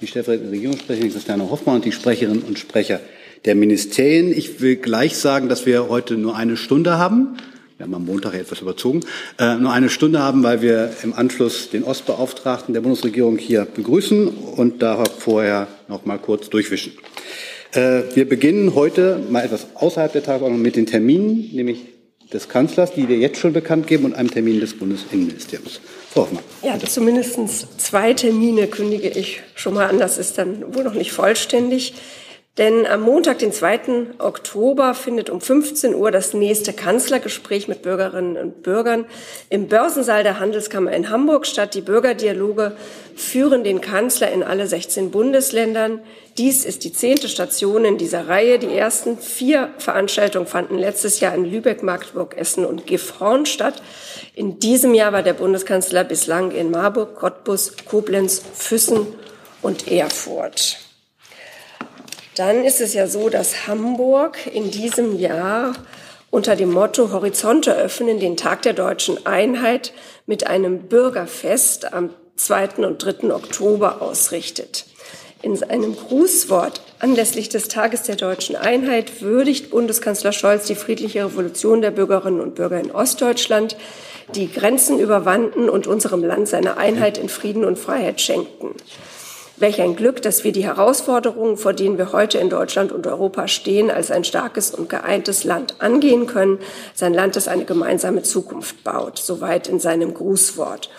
[0.00, 3.00] die stellvertretende Regierungssprecherin Christiane Hoffmann und die Sprecherinnen und Sprecher
[3.44, 4.32] der Ministerien.
[4.32, 7.36] Ich will gleich sagen, dass wir heute nur eine Stunde haben.
[7.76, 9.00] Wir haben am Montag etwas überzogen,
[9.38, 14.26] äh, nur eine Stunde haben, weil wir im Anschluss den Ostbeauftragten der Bundesregierung hier begrüßen
[14.26, 16.92] und da vorher noch mal kurz durchwischen.
[17.72, 21.82] Äh, wir beginnen heute mal etwas außerhalb der Tagesordnung mit den Terminen, nämlich
[22.32, 25.80] des Kanzlers, die wir jetzt schon bekannt geben, und einem Termin des Bundesinnenministeriums.
[26.10, 26.42] Frau Hoffmann.
[26.62, 26.86] Ja, bitte.
[26.86, 29.98] zumindest zwei Termine kündige ich schon mal an.
[29.98, 31.94] Das ist dann wohl noch nicht vollständig.
[32.58, 34.16] Denn am Montag, den 2.
[34.18, 39.06] Oktober, findet um 15 Uhr das nächste Kanzlergespräch mit Bürgerinnen und Bürgern
[39.48, 41.74] im Börsensaal der Handelskammer in Hamburg statt.
[41.74, 42.72] Die Bürgerdialoge
[43.14, 46.00] führen den Kanzler in alle 16 Bundesländern.
[46.38, 48.60] Dies ist die zehnte Station in dieser Reihe.
[48.60, 53.82] Die ersten vier Veranstaltungen fanden letztes Jahr in Lübeck, Magdeburg, Essen und Gifhorn statt.
[54.36, 59.08] In diesem Jahr war der Bundeskanzler bislang in Marburg, Cottbus, Koblenz, Füssen
[59.62, 60.78] und Erfurt.
[62.36, 65.72] Dann ist es ja so, dass Hamburg in diesem Jahr
[66.30, 69.92] unter dem Motto Horizonte öffnen den Tag der deutschen Einheit
[70.26, 72.86] mit einem Bürgerfest am 2.
[72.86, 73.34] und 3.
[73.34, 74.87] Oktober ausrichtet.
[75.40, 81.80] In seinem Grußwort anlässlich des Tages der deutschen Einheit würdigt Bundeskanzler Scholz die friedliche Revolution
[81.80, 83.76] der Bürgerinnen und Bürger in Ostdeutschland,
[84.34, 88.70] die Grenzen überwanden und unserem Land seine Einheit in Frieden und Freiheit schenkten.
[89.56, 93.46] Welch ein Glück, dass wir die Herausforderungen, vor denen wir heute in Deutschland und Europa
[93.46, 96.58] stehen, als ein starkes und geeintes Land angehen können.
[96.94, 99.18] Sein Land, das eine gemeinsame Zukunft baut.
[99.18, 100.90] Soweit in seinem Grußwort.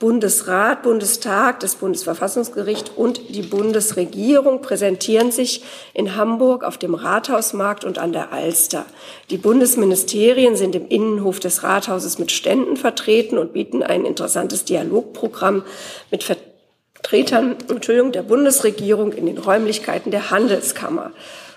[0.00, 5.62] Bundesrat, Bundestag, das Bundesverfassungsgericht und die Bundesregierung präsentieren sich
[5.94, 8.86] in Hamburg auf dem Rathausmarkt und an der Alster.
[9.30, 15.62] Die Bundesministerien sind im Innenhof des Rathauses mit Ständen vertreten und bieten ein interessantes Dialogprogramm
[16.10, 21.12] mit Vertretern Entschuldigung, der Bundesregierung in den Räumlichkeiten der Handelskammer.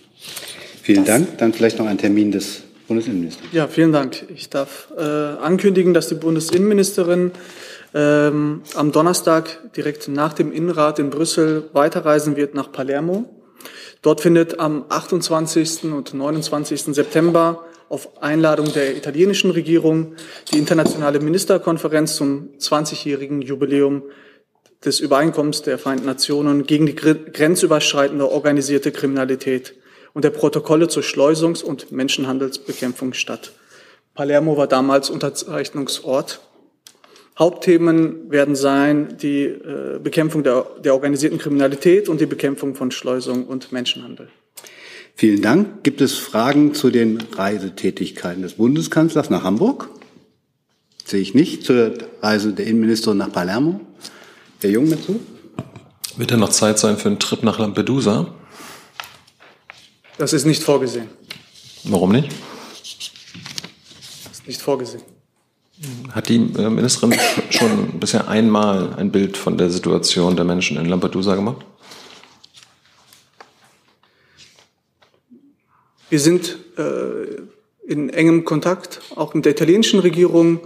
[0.81, 1.05] Vielen das.
[1.05, 1.37] Dank.
[1.37, 3.45] Dann vielleicht noch ein Termin des Bundesinnenministers.
[3.51, 4.25] Ja, vielen Dank.
[4.33, 7.29] Ich darf äh, ankündigen, dass die Bundesinnenministerin
[7.93, 13.25] ähm, am Donnerstag direkt nach dem Innenrat in Brüssel weiterreisen wird nach Palermo.
[14.01, 15.83] Dort findet am 28.
[15.83, 16.95] und 29.
[16.95, 17.63] September
[17.95, 20.15] auf Einladung der italienischen Regierung
[20.51, 24.03] die internationale Ministerkonferenz zum 20-jährigen Jubiläum
[24.83, 29.75] des Übereinkommens der Vereinten Nationen gegen die grenzüberschreitende organisierte Kriminalität
[30.13, 33.53] und der Protokolle zur Schleusungs- und Menschenhandelsbekämpfung statt.
[34.13, 36.41] Palermo war damals Unterzeichnungsort
[37.39, 43.45] Hauptthemen werden sein die äh, Bekämpfung der, der organisierten Kriminalität und die Bekämpfung von Schleusung
[43.45, 44.29] und Menschenhandel.
[45.17, 45.83] Vielen Dank.
[45.83, 49.89] Gibt es Fragen zu den Reisetätigkeiten des Bundeskanzlers nach Hamburg?
[51.05, 51.63] Sehe ich nicht.
[51.63, 53.79] Zur Reise der Innenministerin nach Palermo?
[54.59, 55.21] Herr Jung dazu?
[56.17, 58.27] Wird denn noch Zeit sein für einen Trip nach Lampedusa?
[60.17, 61.07] Das ist nicht vorgesehen.
[61.85, 62.29] Warum nicht?
[64.23, 65.03] Das ist nicht vorgesehen.
[66.11, 67.17] Hat die äh, Ministerin
[67.49, 71.65] schon bisher einmal ein Bild von der Situation der Menschen in Lampedusa gemacht?
[76.09, 77.41] Wir sind äh,
[77.91, 80.59] in engem Kontakt, auch mit der italienischen Regierung.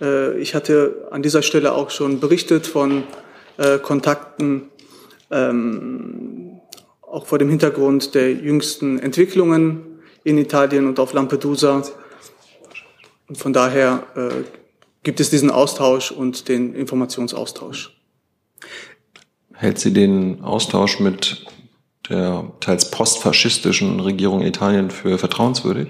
[0.00, 3.04] Äh, ich hatte an dieser Stelle auch schon berichtet von
[3.56, 4.68] äh, Kontakten,
[5.30, 6.60] ähm,
[7.02, 11.84] auch vor dem Hintergrund der jüngsten Entwicklungen in Italien und auf Lampedusa.
[13.28, 14.04] Und von daher
[15.02, 17.96] gibt es diesen Austausch und den Informationsaustausch.
[19.54, 21.46] Hält sie den Austausch mit
[22.10, 25.88] der teils postfaschistischen Regierung in Italien für vertrauenswürdig?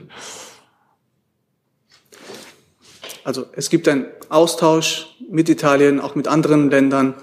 [3.24, 7.14] Also es gibt einen Austausch mit Italien, auch mit anderen Ländern.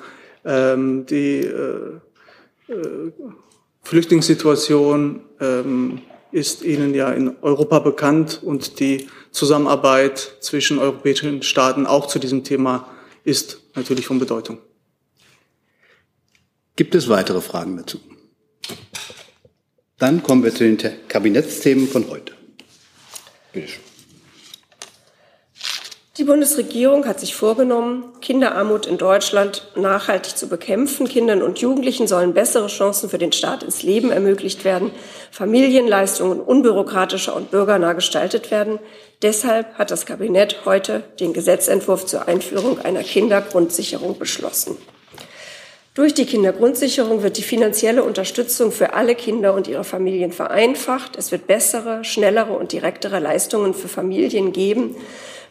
[0.45, 1.99] Ähm, die äh,
[2.67, 3.11] äh,
[3.83, 6.01] Flüchtlingssituation ähm,
[6.31, 12.43] ist Ihnen ja in Europa bekannt und die Zusammenarbeit zwischen europäischen Staaten auch zu diesem
[12.43, 12.87] Thema
[13.23, 14.59] ist natürlich von Bedeutung.
[16.75, 17.99] Gibt es weitere Fragen dazu?
[19.99, 20.77] Dann kommen wir zu den
[21.07, 22.33] Kabinettsthemen von heute.
[23.51, 23.87] Bitte schön.
[26.17, 31.07] Die Bundesregierung hat sich vorgenommen, Kinderarmut in Deutschland nachhaltig zu bekämpfen.
[31.07, 34.89] Kindern und Jugendlichen sollen bessere Chancen für den Start ins Leben ermöglicht werden,
[35.29, 38.79] Familienleistungen unbürokratischer und bürgernah gestaltet werden.
[39.21, 44.75] Deshalb hat das Kabinett heute den Gesetzentwurf zur Einführung einer Kindergrundsicherung beschlossen.
[45.97, 51.15] Durch die Kindergrundsicherung wird die finanzielle Unterstützung für alle Kinder und ihre Familien vereinfacht.
[51.15, 54.95] Es wird bessere, schnellere und direktere Leistungen für Familien geben.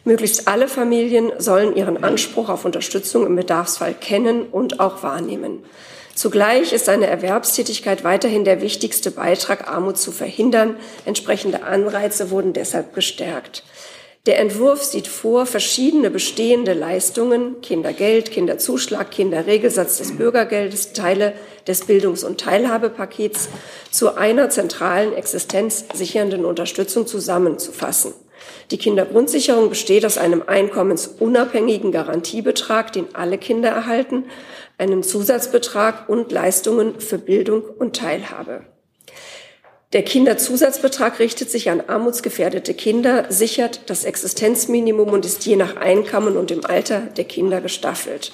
[0.05, 5.65] Möglichst alle Familien sollen ihren Anspruch auf Unterstützung im Bedarfsfall kennen und auch wahrnehmen.
[6.15, 10.77] Zugleich ist eine Erwerbstätigkeit weiterhin der wichtigste Beitrag, Armut zu verhindern.
[11.03, 13.63] Entsprechende Anreize wurden deshalb gestärkt.
[14.27, 21.31] Der Entwurf sieht vor, verschiedene bestehende Leistungen, Kindergeld, Kinderzuschlag, Kinderregelsatz des Bürgergeldes, Teile
[21.65, 23.47] des Bildungs- und Teilhabepakets
[23.89, 28.13] zu einer zentralen existenzsichernden Unterstützung zusammenzufassen.
[28.69, 34.25] Die Kindergrundsicherung besteht aus einem einkommensunabhängigen Garantiebetrag, den alle Kinder erhalten,
[34.77, 38.65] einem Zusatzbetrag und Leistungen für Bildung und Teilhabe.
[39.93, 46.35] Der Kinderzusatzbetrag richtet sich an armutsgefährdete Kinder, sichert das Existenzminimum und ist je nach Einkommen
[46.35, 48.33] und dem Alter der Kinder gestaffelt.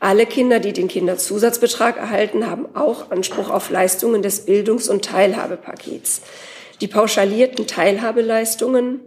[0.00, 6.22] Alle Kinder, die den Kinderzusatzbetrag erhalten, haben auch Anspruch auf Leistungen des Bildungs- und Teilhabepakets.
[6.80, 9.00] Die pauschalierten Teilhabeleistungen,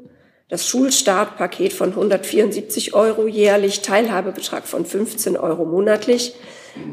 [0.49, 6.35] das Schulstartpaket von 174 Euro jährlich, Teilhabebetrag von 15 Euro monatlich,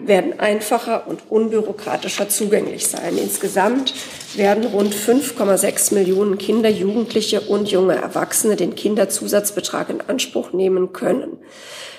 [0.05, 3.17] werden einfacher und unbürokratischer zugänglich sein.
[3.19, 3.95] Insgesamt
[4.37, 11.39] werden rund 5,6 Millionen Kinder, Jugendliche und junge Erwachsene den Kinderzusatzbetrag in Anspruch nehmen können.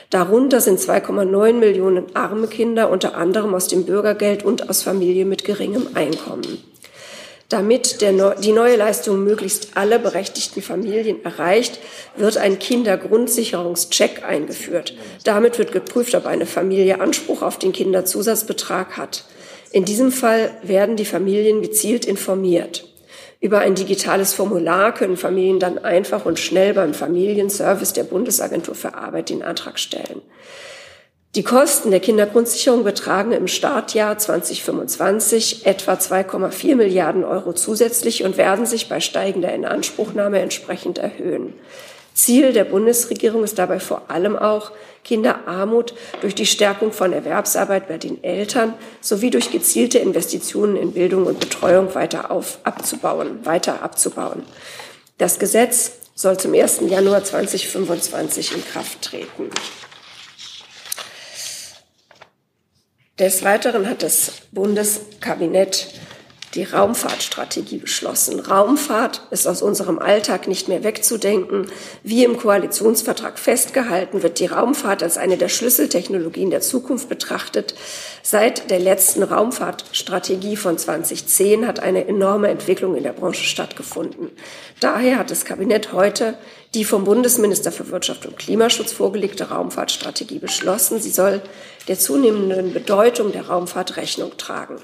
[0.09, 5.43] Darunter sind 2,9 Millionen arme Kinder, unter anderem aus dem Bürgergeld und aus Familien mit
[5.43, 6.63] geringem Einkommen.
[7.49, 11.79] Damit der, die neue Leistung möglichst alle berechtigten Familien erreicht,
[12.15, 14.95] wird ein Kindergrundsicherungscheck eingeführt.
[15.23, 19.25] Damit wird geprüft, ob eine Familie Anspruch auf den Kinderzusatzbetrag hat.
[19.71, 22.87] In diesem Fall werden die Familien gezielt informiert.
[23.41, 28.95] Über ein digitales Formular können Familien dann einfach und schnell beim Familienservice der Bundesagentur für
[28.95, 30.21] Arbeit den Antrag stellen.
[31.35, 38.65] Die Kosten der Kindergrundsicherung betragen im Startjahr 2025 etwa 2,4 Milliarden Euro zusätzlich und werden
[38.65, 41.53] sich bei steigender Inanspruchnahme entsprechend erhöhen.
[42.13, 44.71] Ziel der Bundesregierung ist dabei vor allem auch,
[45.03, 51.25] Kinderarmut durch die Stärkung von Erwerbsarbeit bei den Eltern sowie durch gezielte Investitionen in Bildung
[51.25, 54.43] und Betreuung weiter auf, abzubauen, weiter abzubauen.
[55.17, 56.79] Das Gesetz soll zum 1.
[56.87, 59.49] Januar 2025 in Kraft treten.
[63.17, 65.87] Des Weiteren hat das Bundeskabinett
[66.53, 68.41] die Raumfahrtstrategie beschlossen.
[68.41, 71.67] Raumfahrt ist aus unserem Alltag nicht mehr wegzudenken.
[72.03, 77.75] Wie im Koalitionsvertrag festgehalten, wird die Raumfahrt als eine der Schlüsseltechnologien der Zukunft betrachtet.
[78.21, 84.29] Seit der letzten Raumfahrtstrategie von 2010 hat eine enorme Entwicklung in der Branche stattgefunden.
[84.81, 86.37] Daher hat das Kabinett heute
[86.73, 91.01] die vom Bundesminister für Wirtschaft und Klimaschutz vorgelegte Raumfahrtstrategie beschlossen.
[91.01, 91.41] Sie soll
[91.87, 94.77] der zunehmenden Bedeutung der Raumfahrt Rechnung tragen.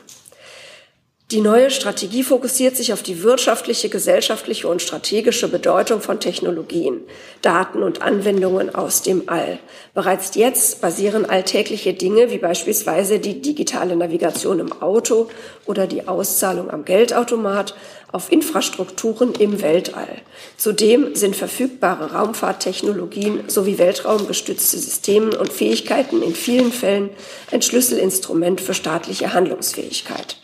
[1.31, 6.99] Die neue Strategie fokussiert sich auf die wirtschaftliche, gesellschaftliche und strategische Bedeutung von Technologien,
[7.41, 9.57] Daten und Anwendungen aus dem All.
[9.93, 15.29] Bereits jetzt basieren alltägliche Dinge wie beispielsweise die digitale Navigation im Auto
[15.65, 17.75] oder die Auszahlung am Geldautomat
[18.11, 20.09] auf Infrastrukturen im Weltall.
[20.57, 27.09] Zudem sind verfügbare Raumfahrttechnologien sowie weltraumgestützte Systeme und Fähigkeiten in vielen Fällen
[27.51, 30.40] ein Schlüsselinstrument für staatliche Handlungsfähigkeit.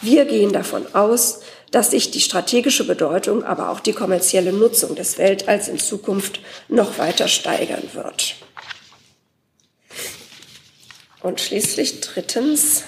[0.00, 5.18] Wir gehen davon aus, dass sich die strategische Bedeutung, aber auch die kommerzielle Nutzung des
[5.18, 8.36] Weltalls in Zukunft noch weiter steigern wird.
[11.20, 12.84] Und schließlich drittens,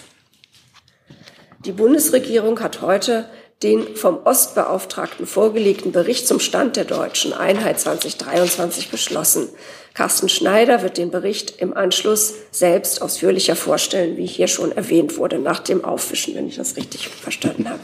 [1.65, 3.29] die Bundesregierung hat heute
[3.63, 9.49] den vom Ostbeauftragten vorgelegten Bericht zum Stand der deutschen Einheit 2023 beschlossen.
[9.95, 15.39] Carsten Schneider wird den Bericht im Anschluss selbst ausführlicher vorstellen, wie hier schon erwähnt wurde,
[15.39, 17.81] nach dem Aufwischen, wenn ich das richtig verstanden habe.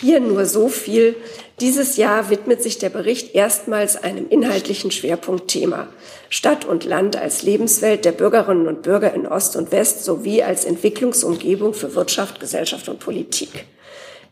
[0.00, 1.14] Hier nur so viel.
[1.60, 5.88] Dieses Jahr widmet sich der Bericht erstmals einem inhaltlichen Schwerpunktthema.
[6.28, 10.64] Stadt und Land als Lebenswelt der Bürgerinnen und Bürger in Ost und West sowie als
[10.64, 13.66] Entwicklungsumgebung für Wirtschaft, Gesellschaft und Politik.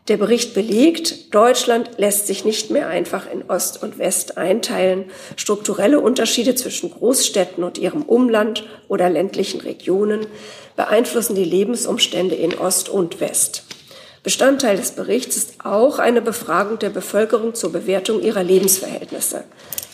[0.07, 5.05] Der Bericht belegt, Deutschland lässt sich nicht mehr einfach in Ost und West einteilen.
[5.35, 10.27] Strukturelle Unterschiede zwischen Großstädten und ihrem Umland oder ländlichen Regionen
[10.75, 13.63] beeinflussen die Lebensumstände in Ost und West.
[14.21, 19.43] Bestandteil des Berichts ist auch eine Befragung der Bevölkerung zur Bewertung ihrer Lebensverhältnisse.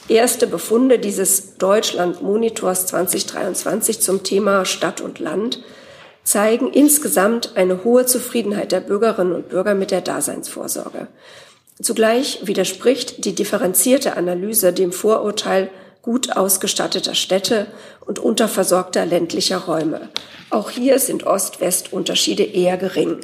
[0.10, 5.64] Erste Befunde dieses Deutschland-Monitors 2023 zum Thema Stadt und Land
[6.24, 11.08] zeigen insgesamt eine hohe Zufriedenheit der Bürgerinnen und Bürger mit der Daseinsvorsorge.
[11.82, 15.70] Zugleich widerspricht die differenzierte Analyse dem Vorurteil,
[16.02, 17.68] gut ausgestatteter Städte
[18.06, 20.10] und unterversorgter ländlicher Räume.
[20.50, 23.18] Auch hier sind Ost-West-Unterschiede eher gering.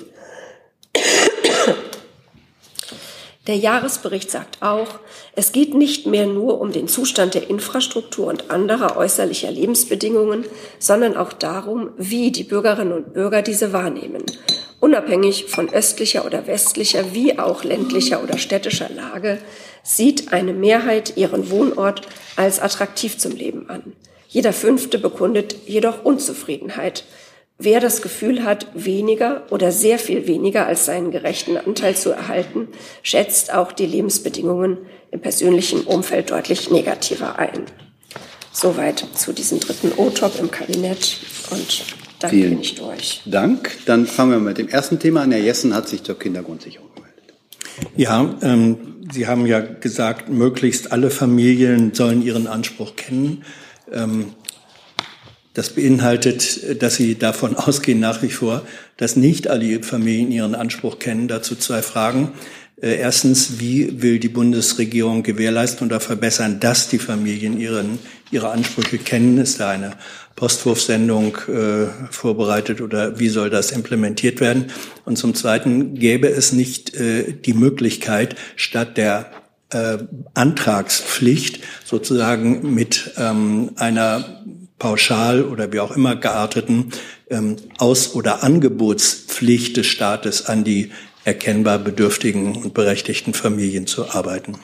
[3.48, 5.00] Der Jahresbericht sagt auch,
[5.34, 10.46] es geht nicht mehr nur um den Zustand der Infrastruktur und anderer äußerlicher Lebensbedingungen,
[10.80, 14.26] sondern auch darum, wie die Bürgerinnen und Bürger diese wahrnehmen.
[14.82, 19.40] Unabhängig von östlicher oder westlicher wie auch ländlicher oder städtischer Lage
[19.82, 22.02] sieht eine Mehrheit ihren Wohnort
[22.36, 23.94] als attraktiv zum Leben an.
[24.28, 27.06] Jeder Fünfte bekundet jedoch Unzufriedenheit
[27.60, 32.68] Wer das Gefühl hat, weniger oder sehr viel weniger als seinen gerechten Anteil zu erhalten,
[33.02, 34.78] schätzt auch die Lebensbedingungen
[35.10, 37.64] im persönlichen Umfeld deutlich negativer ein.
[38.52, 41.18] Soweit zu diesem dritten O-Top im Kabinett
[41.50, 41.84] und
[42.20, 43.22] dann Vielen bin ich durch.
[43.26, 43.72] Dank.
[43.86, 45.32] Dann fangen wir mit dem ersten Thema an.
[45.32, 47.34] Herr Jessen hat sich zur Kindergrundsicherung gemeldet.
[47.96, 53.44] Ja, ähm, Sie haben ja gesagt, möglichst alle Familien sollen ihren Anspruch kennen.
[53.92, 54.34] Ähm,
[55.58, 58.62] das beinhaltet, dass Sie davon ausgehen nach wie vor,
[58.98, 61.28] dass nicht alle Familien ihren Anspruch kennen.
[61.28, 62.34] Dazu zwei Fragen.
[62.80, 67.98] Äh, erstens, wie will die Bundesregierung gewährleisten oder verbessern, dass die Familien ihren,
[68.30, 69.40] ihre Ansprüche kennen?
[69.40, 69.94] Ist da eine
[70.36, 74.66] Postwurfsendung äh, vorbereitet oder wie soll das implementiert werden?
[75.06, 79.32] Und zum Zweiten, gäbe es nicht äh, die Möglichkeit, statt der
[79.72, 79.98] äh,
[80.36, 84.44] Antragspflicht sozusagen mit ähm, einer
[84.80, 86.92] pauschal oder wie auch immer gearteten
[87.30, 90.92] ähm, Aus- oder Angebotspflicht des Staates an die
[91.24, 94.58] erkennbar bedürftigen und berechtigten Familien zu arbeiten.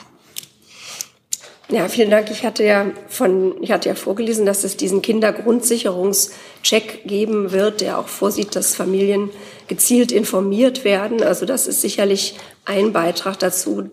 [1.70, 2.29] Ja, vielen Dank.
[2.29, 7.98] Ich hatte ja von, ich hatte ja vorgelesen, dass es diesen Kindergrundsicherungscheck geben wird, der
[7.98, 9.29] auch vorsieht, dass Familien
[9.67, 11.24] gezielt informiert werden.
[11.24, 13.89] Also das ist sicherlich ein Beitrag dazu,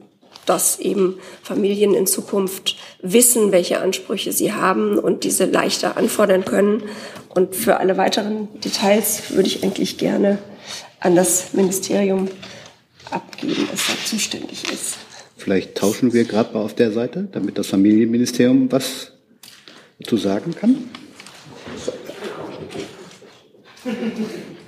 [0.50, 1.14] dass eben
[1.44, 6.82] Familien in Zukunft wissen, welche Ansprüche sie haben und diese leichter anfordern können.
[7.28, 10.38] Und für alle weiteren Details würde ich eigentlich gerne
[10.98, 12.26] an das Ministerium
[13.12, 14.96] abgeben, das da zuständig ist.
[15.36, 19.12] Vielleicht tauschen wir gerade mal auf der Seite, damit das Familienministerium was
[20.04, 20.90] zu sagen kann.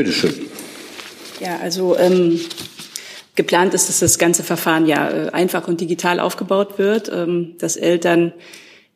[0.00, 0.34] Bitte schön.
[1.40, 2.40] Ja, also ähm,
[3.34, 7.76] geplant ist, dass das ganze Verfahren ja äh, einfach und digital aufgebaut wird, ähm, dass
[7.76, 8.32] Eltern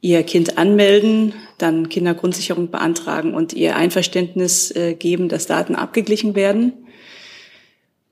[0.00, 6.72] ihr Kind anmelden, dann Kindergrundsicherung beantragen und ihr Einverständnis äh, geben, dass Daten abgeglichen werden.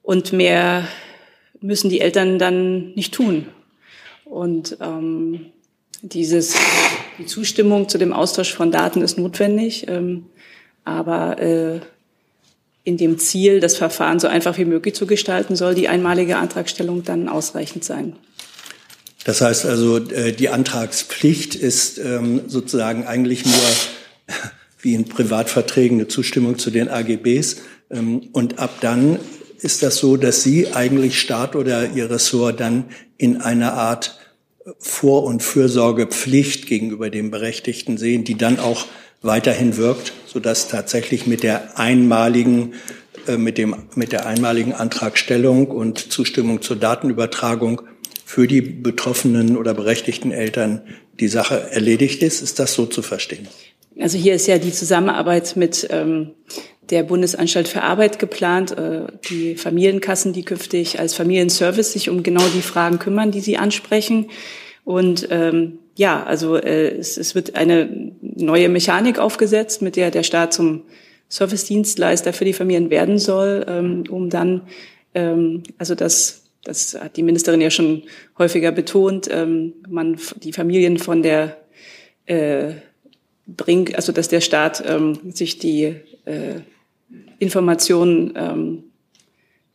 [0.03, 0.87] Und mehr
[1.63, 3.47] müssen die Eltern dann nicht tun.
[4.27, 5.47] Und ähm,
[6.03, 6.57] dieses,
[7.19, 10.27] die Zustimmung zu dem Austausch von Daten ist notwendig, ähm,
[10.85, 11.81] aber äh,
[12.85, 17.05] in dem Ziel, das Verfahren so einfach wie möglich zu gestalten, soll die einmalige Antragstellung
[17.05, 18.17] dann ausreichend sein.
[19.25, 23.55] Das heißt also, äh, die Antragspflicht ist ähm, sozusagen eigentlich nur
[24.81, 27.57] wie in Privatverträgen eine Zustimmung zu den AGBs.
[27.91, 29.19] Ähm, und ab dann
[29.61, 32.87] ist das so, dass Sie eigentlich Staat oder Ihr Ressort dann
[33.17, 34.19] in einer Art
[34.79, 38.87] Vor- und Fürsorgepflicht gegenüber dem Berechtigten sehen, die dann auch
[39.23, 42.75] weiterhin wirkt, sodass tatsächlich mit der einmaligen
[43.27, 47.83] äh, mit, dem, mit der einmaligen Antragstellung und Zustimmung zur Datenübertragung
[48.25, 50.83] für die betroffenen oder berechtigten Eltern
[51.21, 52.41] die Sache erledigt ist.
[52.43, 53.47] Ist das so zu verstehen?
[54.01, 56.31] Also hier ist ja die Zusammenarbeit mit ähm,
[56.91, 62.45] der Bundesanstalt für Arbeit geplant, äh, die Familienkassen, die künftig als Familienservice sich um genau
[62.55, 64.31] die Fragen kümmern, die Sie ansprechen.
[64.85, 70.23] Und ähm, ja, also äh, es, es wird eine neue Mechanik aufgesetzt, mit der der
[70.23, 70.83] Staat zum
[71.29, 74.63] Servicedienstleister für die Familien werden soll, ähm, um dann,
[75.15, 78.03] ähm, also das, das hat die Ministerin ja schon
[78.39, 81.59] häufiger betont, ähm, man die Familien von der
[82.27, 82.73] äh,
[83.47, 85.95] bringt, also dass der Staat ähm, sich die
[86.25, 86.61] äh,
[87.39, 88.85] Informationen, ähm,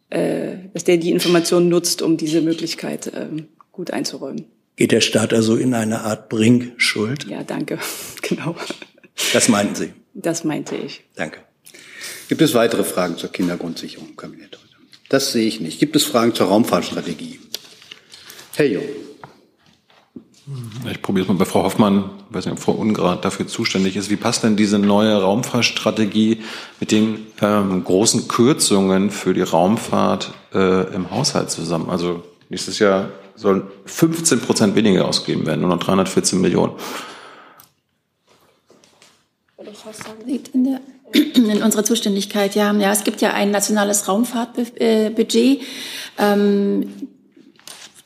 [0.10, 4.46] äh, dass der die Informationen nutzt, um diese Möglichkeit ähm, gut einzuräumen.
[4.78, 7.26] Geht der Staat also in eine Art Bringschuld?
[7.26, 7.80] Ja, danke.
[8.22, 8.56] Genau.
[9.32, 9.94] Das meinten Sie?
[10.14, 11.04] Das meinte ich.
[11.16, 11.40] Danke.
[12.28, 14.76] Gibt es weitere Fragen zur Kindergrundsicherung im Kabinett heute?
[15.08, 15.80] Das sehe ich nicht.
[15.80, 17.40] Gibt es Fragen zur Raumfahrtstrategie?
[18.56, 18.84] Herr Jung.
[20.90, 23.96] Ich probiere es mal bei Frau Hoffmann, ich weiß nicht, ob Frau Ungrad dafür zuständig
[23.96, 24.10] ist.
[24.10, 26.44] Wie passt denn diese neue Raumfahrtstrategie
[26.80, 31.90] mit den ähm, großen Kürzungen für die Raumfahrt äh, im Haushalt zusammen?
[31.90, 36.74] Also nächstes Jahr sollen 15 Prozent weniger ausgegeben werden, nur noch 314 Millionen.
[40.26, 40.82] liegt in, der,
[41.14, 42.56] in unserer Zuständigkeit.
[42.56, 45.62] Ja, ja, es gibt ja ein nationales Raumfahrtbudget.
[46.18, 47.10] Ähm,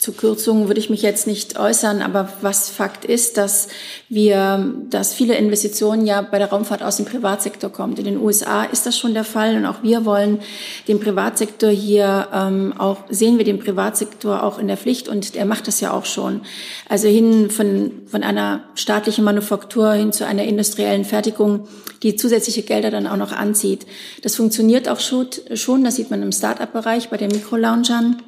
[0.02, 3.68] zu Kürzungen würde ich mich jetzt nicht äußern, aber was Fakt ist, dass
[4.10, 7.96] wir, dass viele Investitionen ja bei der Raumfahrt aus dem Privatsektor kommen.
[7.98, 10.40] In den USA ist das schon der Fall und auch wir wollen
[10.88, 15.46] den Privatsektor hier ähm, auch sehen wir den Privatsektor auch in der Pflicht und er
[15.46, 16.42] macht das ja auch schon.
[16.90, 21.68] Also hin von von einer staatlichen Manufaktur hin zu einer industriellen Fertigung,
[22.02, 23.86] die zusätzliche Gelder dann auch noch anzieht.
[24.24, 25.84] Das funktioniert auch schon.
[25.84, 28.24] das sieht man im Start-up-Bereich bei den Mikrolaunchern.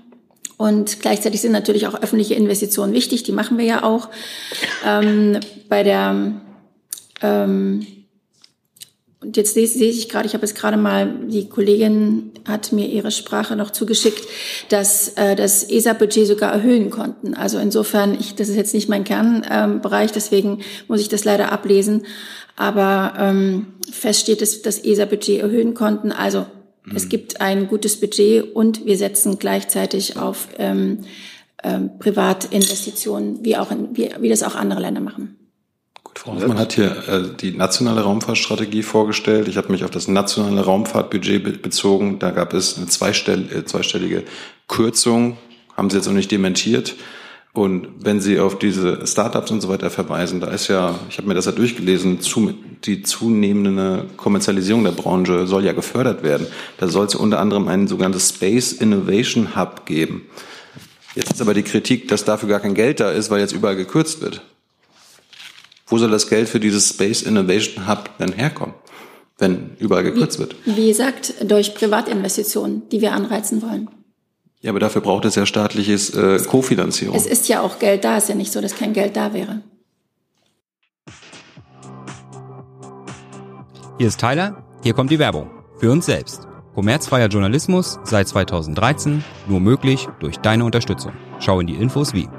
[0.57, 4.09] Und gleichzeitig sind natürlich auch öffentliche Investitionen wichtig, die machen wir ja auch.
[4.85, 6.33] Ähm, bei der
[7.21, 7.87] ähm,
[9.23, 12.87] und jetzt sehe, sehe ich gerade, ich habe es gerade mal, die Kollegin hat mir
[12.87, 14.21] ihre Sprache noch zugeschickt,
[14.67, 17.33] dass äh, das ESA-Budget sogar erhöhen konnten.
[17.33, 21.53] Also insofern, ich, das ist jetzt nicht mein Kernbereich, ähm, deswegen muss ich das leider
[21.53, 22.05] ablesen.
[22.57, 26.11] Aber ähm, fest steht, dass das ESA-Budget erhöhen konnten.
[26.11, 26.45] Also
[26.85, 26.95] Mhm.
[26.95, 30.99] Es gibt ein gutes Budget und wir setzen gleichzeitig auf ähm,
[31.63, 35.37] ähm, Privatinvestitionen, wie, auch in, wie, wie das auch andere Länder machen.
[36.03, 39.47] Gut, Frau Hoffmann hat hier äh, die nationale Raumfahrtstrategie vorgestellt.
[39.47, 42.19] Ich habe mich auf das nationale Raumfahrtbudget be bezogen.
[42.19, 44.23] Da gab es eine zweistell äh, zweistellige
[44.67, 45.37] Kürzung,
[45.75, 46.95] haben Sie jetzt noch nicht dementiert.
[47.53, 51.27] Und wenn Sie auf diese Startups und so weiter verweisen, da ist ja, ich habe
[51.27, 52.51] mir das ja durchgelesen, zu,
[52.83, 56.47] die zunehmende Kommerzialisierung der Branche soll ja gefördert werden.
[56.79, 60.23] Da soll es unter anderem ein sogenanntes Space Innovation Hub geben.
[61.13, 63.75] Jetzt ist aber die Kritik, dass dafür gar kein Geld da ist, weil jetzt überall
[63.75, 64.41] gekürzt wird.
[65.85, 68.73] Wo soll das Geld für dieses Space Innovation Hub denn herkommen,
[69.37, 70.55] wenn überall gekürzt wird?
[70.65, 73.89] Wie gesagt, durch Privatinvestitionen, die wir anreizen wollen.
[74.63, 77.17] Ja, aber dafür braucht es ja staatliches äh, Kofinanzierung.
[77.17, 79.33] Es ist ja auch Geld da, es ist ja nicht so, dass kein Geld da
[79.33, 79.61] wäre.
[83.97, 85.51] Hier ist Tyler, hier kommt die Werbung.
[85.79, 86.47] Für uns selbst.
[86.75, 91.11] Kommerzfreier Journalismus seit 2013 nur möglich durch deine Unterstützung.
[91.39, 92.29] Schau in die Infos wie.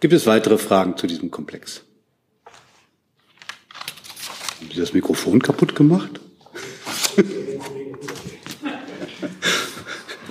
[0.00, 1.84] Gibt es weitere Fragen zu diesem Komplex?
[4.60, 6.20] Haben Sie das Mikrofon kaputt gemacht?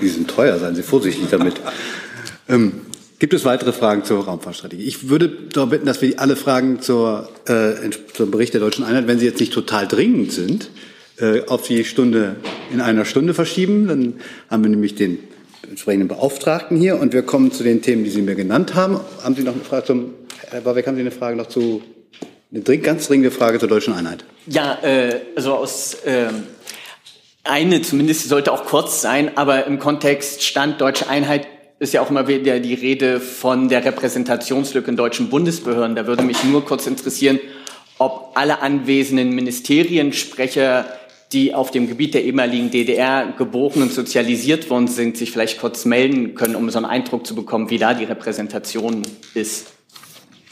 [0.02, 1.56] Die sind teuer, seien Sie vorsichtig damit.
[2.48, 2.82] Ähm,
[3.20, 4.84] gibt es weitere Fragen zur Raumfahrtstrategie?
[4.84, 9.08] Ich würde darum bitten, dass wir alle Fragen zur, äh, zum Bericht der Deutschen Einheit,
[9.08, 10.70] wenn sie jetzt nicht total dringend sind,
[11.18, 12.36] äh, auf die Stunde
[12.72, 13.88] in einer Stunde verschieben.
[13.88, 14.16] Dann
[14.50, 15.20] haben wir nämlich den
[15.70, 19.00] entsprechenden Beauftragten hier und wir kommen zu den Themen, die Sie mir genannt haben.
[19.24, 20.14] Haben Sie noch eine Frage zum,
[20.50, 21.82] Herr Babeck, haben Sie eine Frage noch zu,
[22.54, 24.26] eine ganz dringende Frage zur Deutschen Einheit?
[24.48, 26.28] Ja, äh, also aus, äh,
[27.46, 31.48] eine zumindest, sollte auch kurz sein, aber im Kontext Stand Deutsche Einheit
[31.80, 35.96] ist ja auch immer wieder die Rede von der Repräsentationslücke in deutschen Bundesbehörden.
[35.96, 37.40] Da würde mich nur kurz interessieren,
[37.98, 40.86] ob alle anwesenden Ministeriensprecher,
[41.32, 45.86] die auf dem Gebiet der ehemaligen DDR geboren und sozialisiert worden sind, sich vielleicht kurz
[45.86, 49.04] melden können, um so einen Eindruck zu bekommen, wie da die Repräsentation
[49.34, 49.75] ist.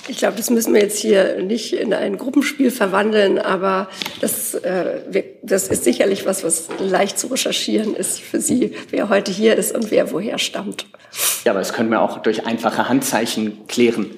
[0.08, 3.90] Ich glaube, das müssen wir jetzt hier nicht in ein Gruppenspiel verwandeln, aber
[4.20, 9.32] das, äh, das ist sicherlich was, was leicht zu recherchieren ist für Sie, wer heute
[9.32, 10.88] hier ist und wer woher stammt.
[11.46, 14.12] Ja, aber das können wir auch durch einfache Handzeichen klären.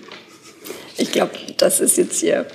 [0.97, 2.45] Ich glaube, das ist jetzt hier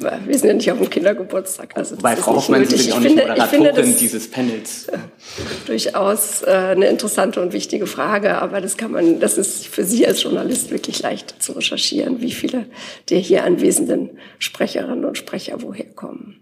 [0.00, 1.76] wir sind ja nicht auf dem Kindergeburtstag.
[1.76, 4.86] Also Bei Frau Hoffmann sind Sie auch nicht finde, Moderatorin dieses Panels.
[5.66, 10.06] Durchaus äh, eine interessante und wichtige Frage, aber das kann man, das ist für Sie
[10.06, 12.66] als Journalist wirklich leicht zu recherchieren, wie viele
[13.08, 16.40] der hier anwesenden Sprecherinnen und Sprecher woher kommen.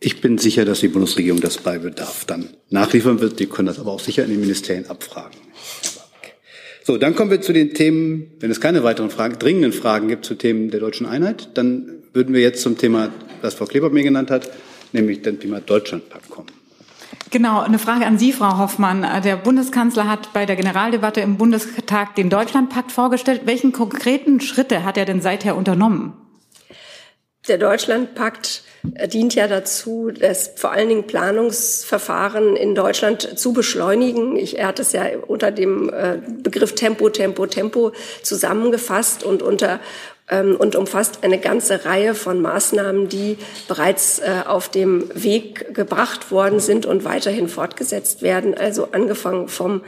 [0.00, 3.38] Ich bin sicher, dass die Bundesregierung das bei Bedarf dann nachliefern wird.
[3.38, 5.38] Die können das aber auch sicher in den Ministerien abfragen.
[6.84, 10.24] So, dann kommen wir zu den Themen, wenn es keine weiteren Fragen, dringenden Fragen gibt
[10.24, 14.02] zu Themen der deutschen Einheit, dann würden wir jetzt zum Thema, das Frau Kleber mir
[14.02, 14.50] genannt hat,
[14.92, 16.48] nämlich dem Thema Deutschlandpakt kommen.
[17.30, 19.06] Genau, eine Frage an Sie, Frau Hoffmann.
[19.24, 23.42] Der Bundeskanzler hat bei der Generaldebatte im Bundestag den Deutschlandpakt vorgestellt.
[23.46, 26.12] Welchen konkreten Schritte hat er denn seither unternommen?
[27.48, 34.36] Der Deutschlandpakt dient ja dazu, das vor allen Dingen Planungsverfahren in Deutschland zu beschleunigen.
[34.36, 39.80] Ich, er hat es ja unter dem äh, Begriff Tempo, Tempo, Tempo zusammengefasst und unter
[40.30, 43.36] und umfasst eine ganze Reihe von Maßnahmen, die
[43.68, 48.54] bereits äh, auf dem Weg gebracht worden sind und weiterhin fortgesetzt werden.
[48.56, 49.82] Also angefangen vom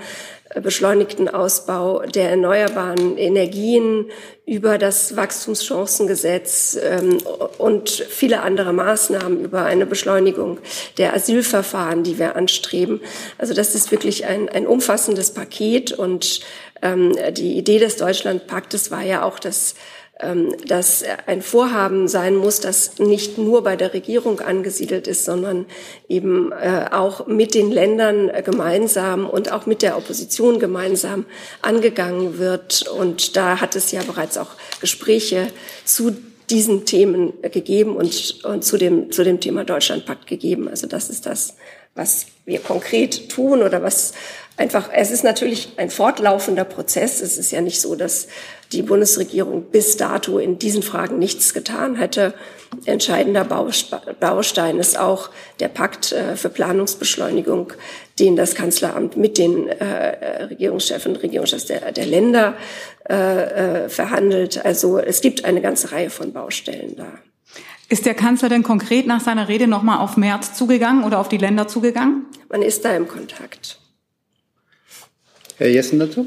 [0.50, 4.10] äh, beschleunigten Ausbau der erneuerbaren Energien
[4.46, 7.18] über das Wachstumschancengesetz ähm,
[7.56, 10.58] und viele andere Maßnahmen über eine Beschleunigung
[10.98, 13.00] der Asylverfahren, die wir anstreben.
[13.38, 16.40] Also das ist wirklich ein, ein umfassendes Paket und
[16.82, 19.80] ähm, die Idee des Deutschlandpaktes war ja auch, dass ähm,
[20.66, 25.66] dass ein Vorhaben sein muss, das nicht nur bei der Regierung angesiedelt ist, sondern
[26.08, 31.26] eben äh, auch mit den Ländern gemeinsam und auch mit der Opposition gemeinsam
[31.62, 32.86] angegangen wird.
[32.86, 34.50] Und da hat es ja bereits auch
[34.80, 35.48] Gespräche
[35.84, 36.16] zu
[36.48, 40.68] diesen Themen gegeben und, und zu, dem, zu dem Thema Deutschlandpakt gegeben.
[40.68, 41.56] Also das ist das,
[41.96, 44.12] was wir konkret tun oder was
[44.56, 47.20] einfach, es ist natürlich ein fortlaufender Prozess.
[47.20, 48.28] Es ist ja nicht so, dass
[48.74, 52.34] die Bundesregierung bis dato in diesen Fragen nichts getan hätte.
[52.84, 57.72] Entscheidender Baustein ist auch der Pakt äh, für Planungsbeschleunigung,
[58.18, 62.56] den das Kanzleramt mit den äh, Regierungschefs und Regierungschefs der, der Länder
[63.04, 64.64] äh, verhandelt.
[64.64, 67.06] Also es gibt eine ganze Reihe von Baustellen da.
[67.88, 71.38] Ist der Kanzler denn konkret nach seiner Rede nochmal auf März zugegangen oder auf die
[71.38, 72.26] Länder zugegangen?
[72.50, 73.78] Man ist da im Kontakt.
[75.56, 76.26] Herr Jessen dazu?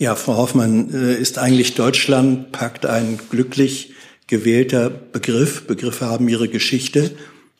[0.00, 3.92] Ja, Frau Hoffmann, äh, ist eigentlich Deutschlandpakt ein glücklich
[4.28, 5.66] gewählter Begriff?
[5.66, 7.10] Begriffe haben ihre Geschichte.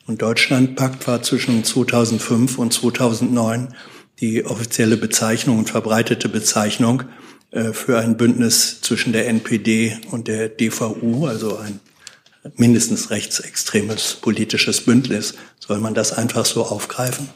[0.07, 3.75] Und Deutschlandpakt war zwischen 2005 und 2009
[4.21, 7.03] die offizielle Bezeichnung und verbreitete Bezeichnung
[7.51, 11.79] äh, für ein Bündnis zwischen der NPD und der DVU, also ein
[12.55, 15.35] mindestens rechtsextremes politisches Bündnis.
[15.59, 17.29] Soll man das einfach so aufgreifen?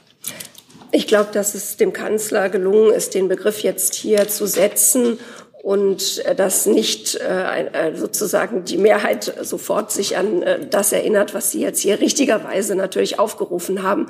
[0.92, 5.20] Ich glaube, dass es dem Kanzler gelungen ist, den Begriff jetzt hier zu setzen
[5.66, 11.52] und äh, dass nicht äh, äh, sozusagen die Mehrheit sofort sich an das erinnert, was
[11.52, 14.06] Sie jetzt hier richtigerweise natürlich aufgerufen haben.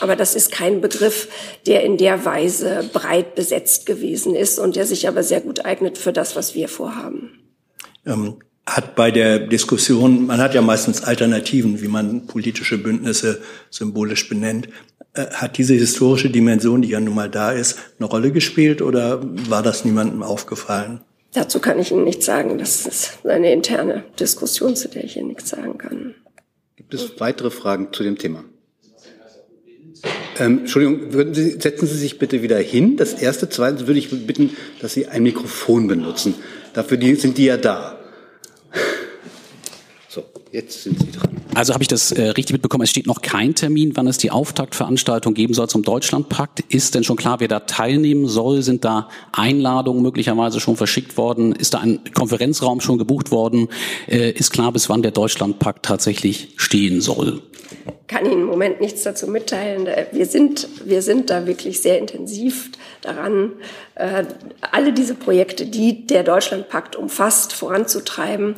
[0.00, 1.26] Aber das ist kein Begriff,
[1.66, 5.98] der in der Weise breit besetzt gewesen ist und der sich aber sehr gut eignet
[5.98, 7.40] für das, was wir vorhaben.
[8.06, 14.28] Ähm, hat bei der Diskussion, man hat ja meistens Alternativen, wie man politische Bündnisse symbolisch
[14.28, 14.68] benennt.
[15.20, 19.20] Äh, hat diese historische Dimension, die ja nun mal da ist, eine Rolle gespielt oder
[19.48, 21.00] war das niemandem aufgefallen?
[21.32, 22.58] Dazu kann ich Ihnen nichts sagen.
[22.58, 26.14] Das ist eine interne Diskussion, zu der ich Ihnen nichts sagen kann.
[26.76, 28.44] Gibt es weitere Fragen zu dem Thema?
[30.38, 32.96] Ähm, Entschuldigung, würden Sie, setzen Sie sich bitte wieder hin.
[32.96, 36.34] Das erste, zweitens würde ich bitten, dass Sie ein Mikrofon benutzen.
[36.72, 37.98] Dafür die, sind die ja da.
[40.08, 41.29] So, jetzt sind Sie dran.
[41.54, 44.30] Also habe ich das äh, richtig mitbekommen, es steht noch kein Termin, wann es die
[44.30, 46.60] Auftaktveranstaltung geben soll zum Deutschlandpakt.
[46.68, 48.62] Ist denn schon klar, wer da teilnehmen soll?
[48.62, 51.52] Sind da Einladungen möglicherweise schon verschickt worden?
[51.52, 53.68] Ist da ein Konferenzraum schon gebucht worden?
[54.08, 57.42] Äh, ist klar, bis wann der Deutschlandpakt tatsächlich stehen soll?
[58.10, 59.88] kann Ihnen im Moment nichts dazu mitteilen.
[60.10, 62.70] Wir sind, wir sind da wirklich sehr intensiv
[63.02, 63.52] daran,
[63.94, 64.24] äh,
[64.72, 68.56] alle diese Projekte, die der Deutschlandpakt umfasst, voranzutreiben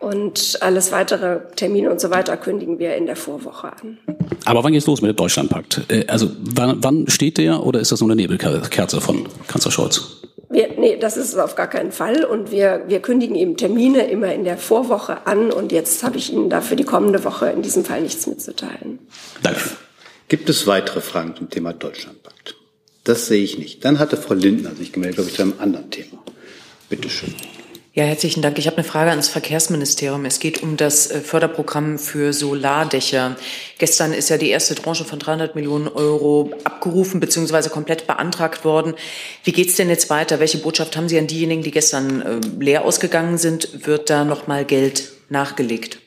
[0.00, 3.98] und alles weitere Termine und so weiter kündigen wir in der Vorwoche an.
[4.44, 5.82] Aber wann geht's los mit dem Deutschlandpakt?
[5.88, 10.20] Äh, also wann, wann steht der oder ist das nur eine Nebelkerze von Kanzler Scholz?
[10.48, 12.24] Wir, nee, das ist es auf gar keinen Fall.
[12.24, 15.52] Und wir, wir kündigen eben Termine immer in der Vorwoche an.
[15.52, 18.98] Und jetzt habe ich Ihnen dafür die kommende Woche in diesem Fall nichts mitzuteilen.
[19.42, 19.60] Danke.
[20.28, 22.56] Gibt es weitere Fragen zum Thema Deutschlandpakt?
[23.04, 23.84] Das sehe ich nicht.
[23.84, 26.18] Dann hatte Frau Lindner sich gemeldet, glaube ich, zu einem anderen Thema.
[26.88, 27.34] Bitte schön.
[27.92, 28.56] Ja, herzlichen Dank.
[28.56, 30.24] Ich habe eine Frage ans Verkehrsministerium.
[30.24, 33.34] Es geht um das äh, Förderprogramm für Solardächer.
[33.78, 37.68] Gestern ist ja die erste Tranche von 300 Millionen Euro abgerufen bzw.
[37.68, 38.94] komplett beantragt worden.
[39.42, 40.38] Wie geht es denn jetzt weiter?
[40.38, 43.84] Welche Botschaft haben Sie an diejenigen, die gestern äh, leer ausgegangen sind?
[43.84, 45.98] Wird da noch mal Geld nachgelegt?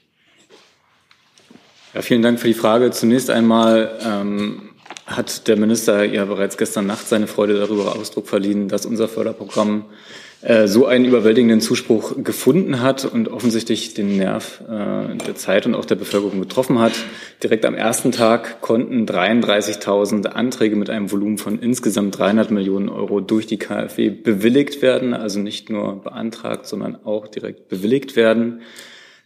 [1.94, 2.92] Ja, vielen Dank für die Frage.
[2.92, 4.70] Zunächst einmal ähm,
[5.06, 9.84] hat der Minister ja bereits gestern Nacht seine Freude darüber Ausdruck verliehen, dass unser Förderprogramm
[10.44, 15.74] äh, so einen überwältigenden Zuspruch gefunden hat und offensichtlich den Nerv äh, der Zeit und
[15.74, 16.92] auch der Bevölkerung getroffen hat.
[17.42, 23.22] Direkt am ersten Tag konnten 33.000 Anträge mit einem Volumen von insgesamt 300 Millionen Euro
[23.22, 28.62] durch die KfW bewilligt werden, also nicht nur beantragt, sondern auch direkt bewilligt werden.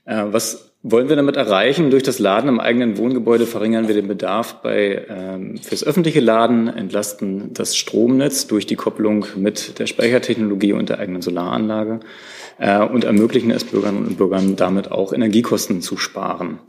[0.05, 1.89] Äh, was wollen wir damit erreichen?
[1.89, 6.67] Durch das Laden im eigenen Wohngebäude verringern wir den Bedarf bei, ähm, fürs öffentliche Laden,
[6.67, 11.99] entlasten das Stromnetz durch die Kopplung mit der Speichertechnologie und der eigenen Solaranlage
[12.57, 16.59] äh, und ermöglichen es Bürgerinnen und Bürgern damit auch Energiekosten zu sparen.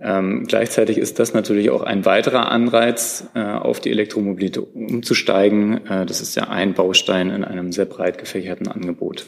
[0.00, 5.86] Ähm, gleichzeitig ist das natürlich auch ein weiterer Anreiz, äh, auf die Elektromobilität umzusteigen.
[5.86, 9.24] Äh, das ist ja ein Baustein in einem sehr breit gefächerten Angebot.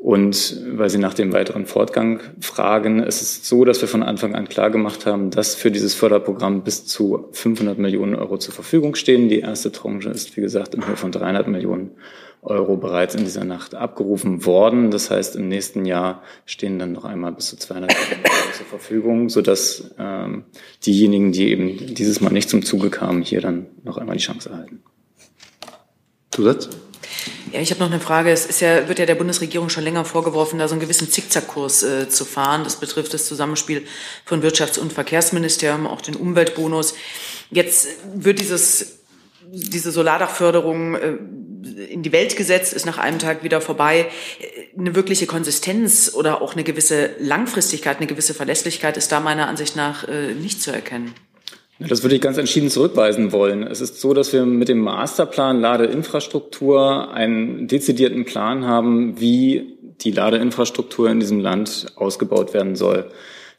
[0.00, 4.36] Und weil Sie nach dem weiteren Fortgang fragen, es ist so, dass wir von Anfang
[4.36, 8.94] an klar gemacht haben, dass für dieses Förderprogramm bis zu 500 Millionen Euro zur Verfügung
[8.94, 9.28] stehen.
[9.28, 11.90] Die erste Tranche ist, wie gesagt, in Höhe von 300 Millionen
[12.42, 14.92] Euro bereits in dieser Nacht abgerufen worden.
[14.92, 18.66] Das heißt, im nächsten Jahr stehen dann noch einmal bis zu 200 Millionen Euro zur
[18.66, 20.44] Verfügung, sodass ähm,
[20.86, 24.50] diejenigen, die eben dieses Mal nicht zum Zuge kamen, hier dann noch einmal die Chance
[24.50, 24.80] erhalten.
[26.30, 26.68] Zusatz?
[27.52, 28.30] Ja, ich habe noch eine Frage.
[28.30, 31.82] Es ist ja, wird ja der Bundesregierung schon länger vorgeworfen, da so einen gewissen Zickzackkurs
[31.82, 32.64] äh, zu fahren.
[32.64, 33.86] Das betrifft das Zusammenspiel
[34.24, 36.94] von Wirtschafts- und Verkehrsministerium, auch den Umweltbonus.
[37.50, 38.98] Jetzt wird dieses,
[39.42, 41.16] diese Solardachförderung äh,
[41.90, 44.10] in die Welt gesetzt, ist nach einem Tag wieder vorbei.
[44.78, 49.76] Eine wirkliche Konsistenz oder auch eine gewisse Langfristigkeit, eine gewisse Verlässlichkeit ist da meiner Ansicht
[49.76, 51.14] nach äh, nicht zu erkennen.
[51.80, 53.62] Das würde ich ganz entschieden zurückweisen wollen.
[53.62, 60.10] Es ist so, dass wir mit dem Masterplan Ladeinfrastruktur einen dezidierten Plan haben, wie die
[60.10, 63.10] Ladeinfrastruktur in diesem Land ausgebaut werden soll.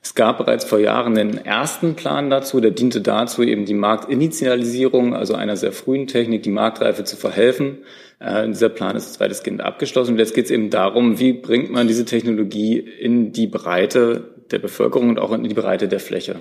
[0.01, 5.13] Es gab bereits vor Jahren den ersten Plan dazu, der diente dazu, eben die Marktinitialisierung,
[5.13, 7.79] also einer sehr frühen Technik, die Marktreife zu verhelfen.
[8.19, 10.13] Äh, dieser Plan ist weitestgehend abgeschlossen.
[10.13, 14.59] Und jetzt geht es eben darum, wie bringt man diese Technologie in die Breite der
[14.59, 16.37] Bevölkerung und auch in die Breite der Fläche.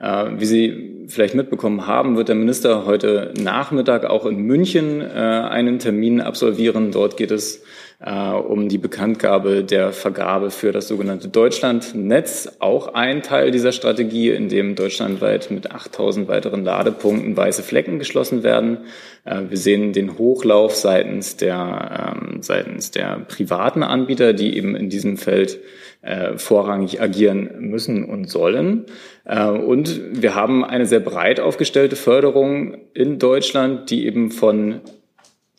[0.00, 5.04] Äh, wie Sie vielleicht mitbekommen haben, wird der Minister heute Nachmittag auch in München äh,
[5.04, 6.92] einen Termin absolvieren.
[6.92, 7.62] Dort geht es
[8.00, 12.56] äh, um die Bekanntgabe der Vergabe für das sogenannte Deutschlandnetz.
[12.58, 18.42] Auch ein Teil dieser Strategie, in dem deutschlandweit mit 8000 weiteren Ladepunkten weiße Flecken geschlossen
[18.42, 18.78] werden.
[19.24, 24.88] Äh, wir sehen den Hochlauf seitens der, ähm, seitens der privaten Anbieter, die eben in
[24.88, 25.58] diesem Feld
[26.02, 28.86] äh, vorrangig agieren müssen und sollen.
[29.26, 34.80] Äh, und wir haben eine sehr breit aufgestellte Förderung in Deutschland, die eben von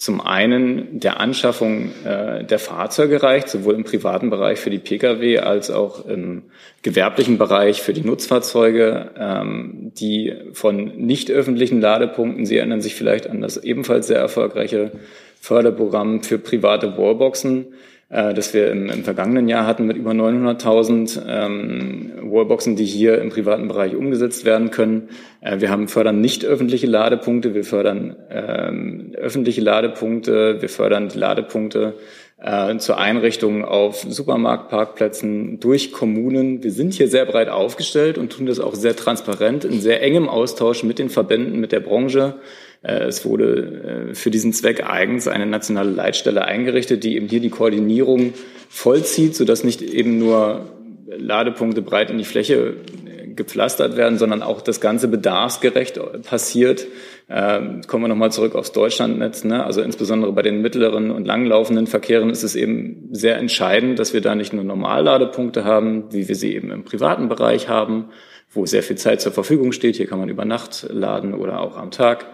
[0.02, 5.38] zum einen der Anschaffung äh, der Fahrzeuge reicht, sowohl im privaten Bereich für die Pkw
[5.38, 6.46] als auch im
[6.82, 13.30] gewerblichen Bereich für die Nutzfahrzeuge, ähm, die von nicht öffentlichen Ladepunkten, Sie erinnern sich vielleicht
[13.30, 14.92] an das ebenfalls sehr erfolgreiche
[15.40, 17.68] Förderprogramm für private Wallboxen,
[18.12, 23.22] äh, das wir im, im, vergangenen Jahr hatten mit über 900.000 ähm, Wallboxen, die hier
[23.22, 25.10] im privaten Bereich umgesetzt werden können.
[25.40, 31.18] Äh, wir haben fördern nicht öffentliche Ladepunkte, wir fördern ähm, öffentliche Ladepunkte, wir fördern die
[31.18, 31.94] Ladepunkte
[32.42, 36.64] äh, zur Einrichtung auf Supermarktparkplätzen durch Kommunen.
[36.64, 40.28] Wir sind hier sehr breit aufgestellt und tun das auch sehr transparent in sehr engem
[40.28, 42.36] Austausch mit den Verbänden, mit der Branche.
[42.82, 47.40] Äh, es wurde äh, für diesen Zweck eigens eine nationale Leitstelle eingerichtet, die eben hier
[47.40, 48.34] die Koordinierung
[48.70, 50.66] vollzieht, sodass nicht eben nur
[51.08, 56.88] Ladepunkte breit in die Fläche äh, gepflastert werden, sondern auch das Ganze bedarfsgerecht passiert.
[57.30, 59.44] Ähm, kommen wir nochmal zurück aufs Deutschlandnetz.
[59.44, 59.64] Ne?
[59.64, 64.20] Also insbesondere bei den mittleren und langlaufenden Verkehren ist es eben sehr entscheidend, dass wir
[64.22, 68.10] da nicht nur Normalladepunkte haben, wie wir sie eben im privaten Bereich haben,
[68.50, 69.96] wo sehr viel Zeit zur Verfügung steht.
[69.96, 72.26] Hier kann man über Nacht laden oder auch am Tag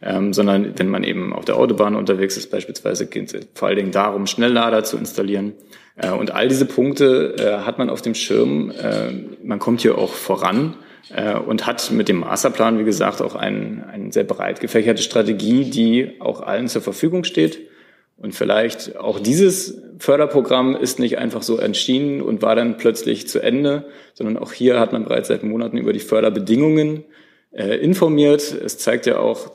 [0.00, 3.76] ähm, sondern wenn man eben auf der Autobahn unterwegs ist, beispielsweise geht es vor allen
[3.76, 5.54] Dingen darum, Schnelllader zu installieren.
[5.96, 8.70] Äh, und all diese Punkte äh, hat man auf dem Schirm.
[8.70, 10.76] Äh, man kommt hier auch voran
[11.14, 15.64] äh, und hat mit dem Masterplan, wie gesagt, auch eine ein sehr breit gefächerte Strategie,
[15.64, 17.58] die auch allen zur Verfügung steht.
[18.16, 23.40] Und vielleicht auch dieses Förderprogramm ist nicht einfach so entschieden und war dann plötzlich zu
[23.40, 27.04] Ende, sondern auch hier hat man bereits seit Monaten über die Förderbedingungen
[27.52, 28.52] äh, informiert.
[28.52, 29.52] Es zeigt ja auch,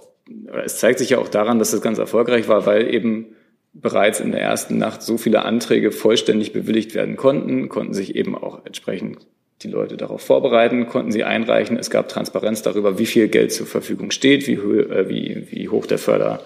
[0.64, 3.36] es zeigt sich ja auch daran, dass das ganz erfolgreich war, weil eben
[3.74, 8.38] bereits in der ersten Nacht so viele Anträge vollständig bewilligt werden konnten, konnten sich eben
[8.38, 9.18] auch entsprechend
[9.62, 11.78] die Leute darauf vorbereiten, konnten sie einreichen.
[11.78, 15.86] Es gab Transparenz darüber, wie viel Geld zur Verfügung steht, wie, äh, wie, wie hoch
[15.86, 16.42] der Förder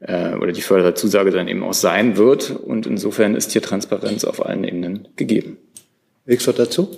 [0.00, 2.50] äh, oder die Förderzusage dann eben auch sein wird.
[2.50, 5.58] Und insofern ist hier Transparenz auf allen Ebenen gegeben.
[6.24, 6.96] Wixot dazu?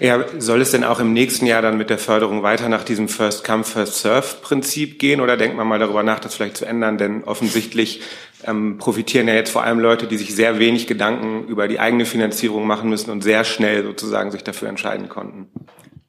[0.00, 3.08] Ja, soll es denn auch im nächsten Jahr dann mit der Förderung weiter nach diesem
[3.08, 6.64] First Come, First Serve Prinzip gehen oder denkt man mal darüber nach, das vielleicht zu
[6.64, 6.98] ändern?
[6.98, 8.00] Denn offensichtlich
[8.44, 12.06] ähm, profitieren ja jetzt vor allem Leute, die sich sehr wenig Gedanken über die eigene
[12.06, 15.46] Finanzierung machen müssen und sehr schnell sozusagen sich dafür entscheiden konnten.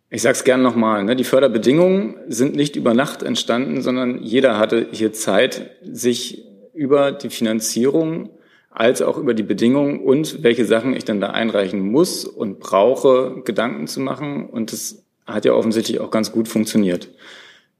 [0.10, 1.16] Ich sage es gern nochmal, ne?
[1.16, 6.44] die Förderbedingungen sind nicht über Nacht entstanden, sondern jeder hatte hier Zeit, sich
[6.74, 8.30] über die Finanzierung
[8.76, 13.42] als auch über die Bedingungen und welche Sachen ich dann da einreichen muss und brauche,
[13.46, 14.48] Gedanken zu machen.
[14.50, 17.10] Und das hat ja offensichtlich auch ganz gut funktioniert.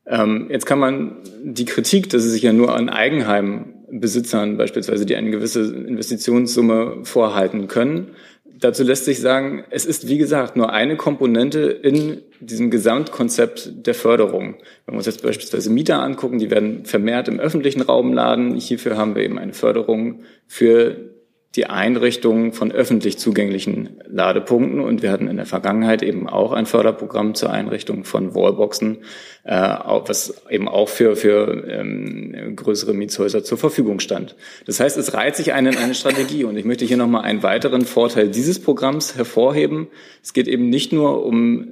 [0.08, 5.16] Ähm, jetzt kann man die Kritik, dass es sich ja nur an Eigenheimbesitzern beispielsweise, die
[5.16, 8.12] eine gewisse Investitionssumme vorhalten können,
[8.60, 13.94] dazu lässt sich sagen, es ist wie gesagt nur eine Komponente in diesem Gesamtkonzept der
[13.94, 14.56] Förderung.
[14.86, 18.56] Wenn wir uns jetzt beispielsweise Mieter angucken, die werden vermehrt im öffentlichen Raum laden.
[18.56, 21.15] Hierfür haben wir eben eine Förderung für
[21.56, 24.82] die Einrichtung von öffentlich zugänglichen Ladepunkten.
[24.82, 28.98] Und wir hatten in der Vergangenheit eben auch ein Förderprogramm zur Einrichtung von Wallboxen,
[29.46, 34.36] äh, was eben auch für, für ähm, größere Mietshäuser zur Verfügung stand.
[34.66, 36.44] Das heißt, es reiht sich eine in eine Strategie.
[36.44, 39.88] Und ich möchte hier nochmal einen weiteren Vorteil dieses Programms hervorheben.
[40.22, 41.68] Es geht eben nicht nur um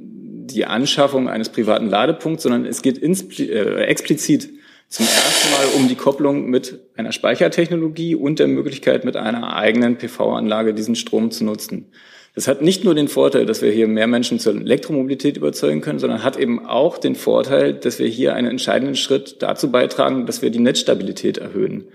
[0.45, 4.49] die Anschaffung eines privaten Ladepunkts, sondern es geht äh, explizit
[4.93, 9.97] Zum ersten Mal um die Kopplung mit einer Speichertechnologie und der Möglichkeit, mit einer eigenen
[9.97, 11.87] PV-Anlage diesen Strom zu nutzen.
[12.35, 15.97] Das hat nicht nur den Vorteil, dass wir hier mehr Menschen zur Elektromobilität überzeugen können,
[15.97, 20.43] sondern hat eben auch den Vorteil, dass wir hier einen entscheidenden Schritt dazu beitragen, dass
[20.43, 21.85] wir die Netzstabilität erhöhen.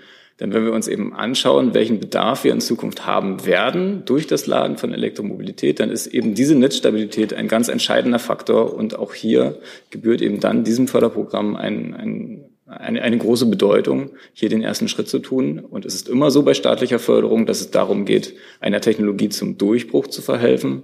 [0.40, 4.48] Denn wenn wir uns eben anschauen, welchen Bedarf wir in Zukunft haben werden durch das
[4.48, 8.74] Laden von Elektromobilität, dann ist eben diese Netzstabilität ein ganz entscheidender Faktor.
[8.74, 14.48] Und auch hier gebührt eben dann diesem Förderprogramm ein, ein, eine, eine große Bedeutung, hier
[14.48, 15.58] den ersten Schritt zu tun.
[15.58, 19.58] Und es ist immer so bei staatlicher Förderung, dass es darum geht, einer Technologie zum
[19.58, 20.82] Durchbruch zu verhelfen,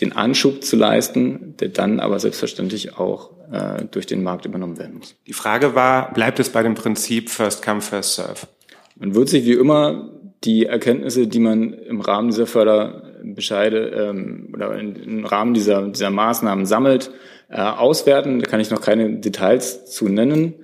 [0.00, 4.98] den Anschub zu leisten, der dann aber selbstverständlich auch äh, durch den Markt übernommen werden
[4.98, 5.14] muss.
[5.26, 8.46] Die Frage war, bleibt es bei dem Prinzip First Come, First Serve?
[8.96, 10.10] Man wird sich wie immer
[10.44, 16.10] die Erkenntnisse, die man im Rahmen dieser Förderbescheide ähm, oder in, im Rahmen dieser, dieser
[16.10, 17.10] Maßnahmen sammelt,
[17.48, 18.40] äh, auswerten.
[18.40, 20.54] Da kann ich noch keine Details zu nennen.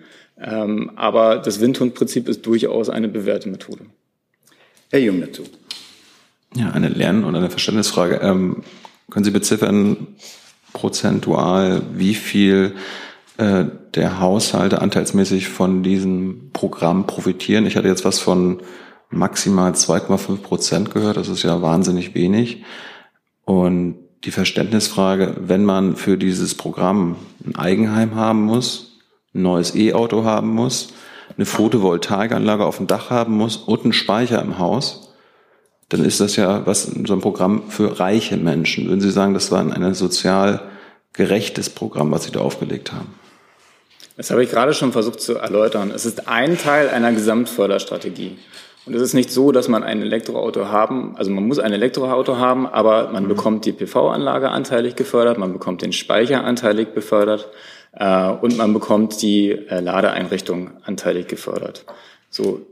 [0.41, 3.87] Ähm, aber das Windhundprinzip ist durchaus eine bewährte Methode.
[4.91, 5.43] Herr Jung dazu.
[6.55, 8.17] Ja, eine Lern- und eine Verständnisfrage.
[8.23, 8.63] Ähm,
[9.11, 10.09] können Sie beziffern
[10.73, 12.75] prozentual, wie viel
[13.37, 17.67] äh, der Haushalte anteilsmäßig von diesem Programm profitieren?
[17.67, 18.63] Ich hatte jetzt was von
[19.11, 21.17] maximal 2,5 Prozent gehört.
[21.17, 22.65] Das ist ja wahnsinnig wenig.
[23.45, 28.88] Und die Verständnisfrage, wenn man für dieses Programm ein Eigenheim haben muss,
[29.39, 30.89] ein neues E-Auto haben muss,
[31.37, 35.15] eine Photovoltaikanlage auf dem Dach haben muss und einen Speicher im Haus,
[35.89, 38.89] dann ist das ja was so ein Programm für reiche Menschen.
[38.89, 40.63] Würden Sie sagen, das war ein sozial
[41.15, 43.15] gerechtes Programm, was Sie da aufgelegt haben?
[44.17, 45.93] Das habe ich gerade schon versucht zu erläutern.
[45.95, 48.37] Es ist ein Teil einer Gesamtförderstrategie.
[48.85, 52.39] Und es ist nicht so, dass man ein Elektroauto haben, also man muss ein Elektroauto
[52.39, 57.49] haben, aber man bekommt die PV-Anlage anteilig gefördert, man bekommt den Speicher anteilig befördert,
[57.99, 61.85] äh, und man bekommt die äh, Ladeeinrichtung anteilig gefördert.
[62.31, 62.63] So,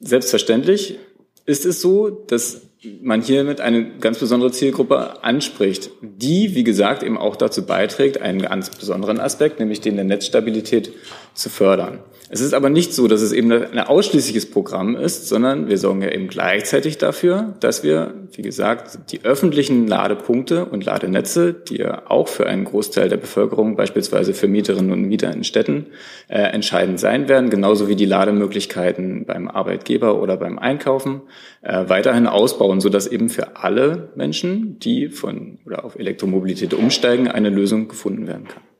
[0.00, 0.98] selbstverständlich
[1.46, 2.62] ist es so, dass
[3.00, 8.42] man hiermit eine ganz besondere Zielgruppe anspricht, die, wie gesagt, eben auch dazu beiträgt, einen
[8.42, 10.92] ganz besonderen Aspekt, nämlich den der Netzstabilität
[11.32, 12.00] zu fördern.
[12.34, 16.02] Es ist aber nicht so, dass es eben ein ausschließliches Programm ist, sondern wir sorgen
[16.02, 22.10] ja eben gleichzeitig dafür, dass wir, wie gesagt, die öffentlichen Ladepunkte und Ladenetze, die ja
[22.10, 25.86] auch für einen Großteil der Bevölkerung, beispielsweise für Mieterinnen und Mieter in Städten,
[26.26, 31.20] äh, entscheidend sein werden, genauso wie die Lademöglichkeiten beim Arbeitgeber oder beim Einkaufen,
[31.62, 37.50] äh, weiterhin ausbauen, sodass eben für alle Menschen, die von oder auf Elektromobilität umsteigen, eine
[37.50, 38.73] Lösung gefunden werden kann.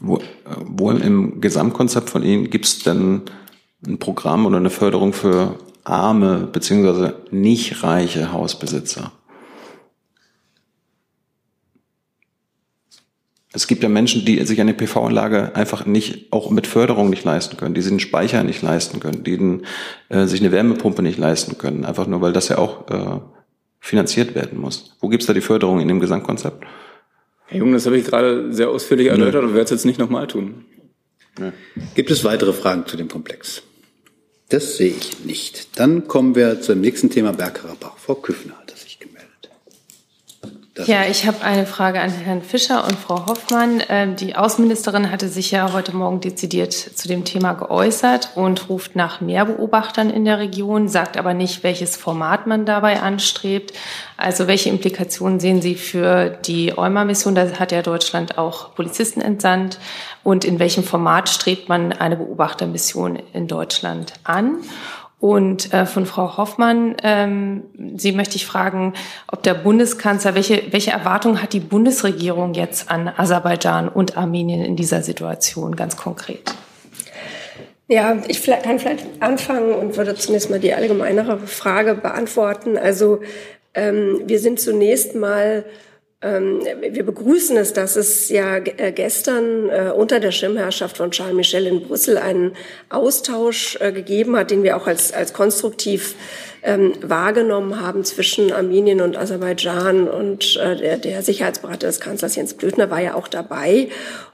[0.00, 3.22] Wo, wo im Gesamtkonzept von Ihnen gibt es denn
[3.86, 7.12] ein Programm oder eine Förderung für arme bzw.
[7.30, 9.12] nicht reiche Hausbesitzer?
[13.56, 17.56] Es gibt ja Menschen, die sich eine PV-Anlage einfach nicht, auch mit Förderung nicht leisten
[17.56, 19.62] können, die sich einen Speicher nicht leisten können, die den,
[20.10, 23.20] äh, sich eine Wärmepumpe nicht leisten können, einfach nur, weil das ja auch äh,
[23.80, 24.94] finanziert werden muss.
[25.00, 26.64] Wo gibt es da die Förderung in dem Gesamtkonzept?
[27.46, 30.26] Herr Jung, das habe ich gerade sehr ausführlich erläutert und werde es jetzt nicht nochmal
[30.26, 30.64] tun.
[31.38, 31.52] Ja.
[31.94, 33.62] Gibt es weitere Fragen zu dem Komplex?
[34.48, 35.78] Das sehe ich nicht.
[35.78, 37.98] Dann kommen wir zum nächsten Thema Bergkarabach.
[37.98, 38.75] Frau Küffner hat.
[40.76, 43.82] Das ja, ich habe eine Frage an Herrn Fischer und Frau Hoffmann.
[43.88, 48.94] Ähm, die Außenministerin hatte sich ja heute Morgen dezidiert zu dem Thema geäußert und ruft
[48.94, 53.72] nach mehr Beobachtern in der Region, sagt aber nicht, welches Format man dabei anstrebt.
[54.18, 57.34] Also welche Implikationen sehen Sie für die EUMA-Mission?
[57.34, 59.78] Da hat ja Deutschland auch Polizisten entsandt.
[60.24, 64.58] Und in welchem Format strebt man eine Beobachtermission in Deutschland an?
[65.18, 67.64] Und äh, von Frau Hoffmann, ähm,
[67.96, 68.92] Sie möchte ich fragen,
[69.28, 74.76] ob der Bundeskanzler, welche, welche Erwartungen hat die Bundesregierung jetzt an Aserbaidschan und Armenien in
[74.76, 76.54] dieser Situation ganz konkret?
[77.88, 82.76] Ja, ich kann vielleicht anfangen und würde zunächst mal die allgemeinere Frage beantworten.
[82.76, 83.20] Also
[83.74, 85.64] ähm, wir sind zunächst mal
[86.22, 91.66] wir begrüßen es, dass es ja äh, gestern äh, unter der Schirmherrschaft von Charles Michel
[91.66, 92.56] in Brüssel einen
[92.88, 96.14] Austausch äh, gegeben hat, den wir auch als, als konstruktiv
[96.62, 100.08] ähm, wahrgenommen haben zwischen Armenien und Aserbaidschan.
[100.08, 103.88] Und der, der Sicherheitsberater des Kanzlers Jens Blödner war ja auch dabei.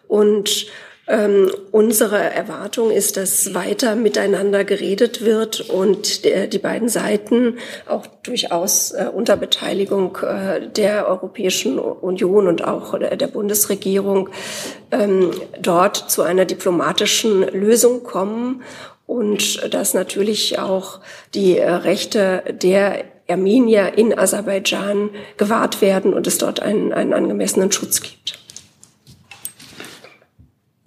[0.06, 0.66] Und
[1.12, 8.06] ähm, unsere Erwartung ist, dass weiter miteinander geredet wird und der, die beiden Seiten auch
[8.22, 14.30] durchaus äh, unter Beteiligung äh, der Europäischen Union und auch der, der Bundesregierung
[14.90, 18.62] ähm, dort zu einer diplomatischen Lösung kommen
[19.06, 21.00] und dass natürlich auch
[21.34, 27.70] die äh, Rechte der Armenier in Aserbaidschan gewahrt werden und es dort einen, einen angemessenen
[27.70, 28.38] Schutz gibt.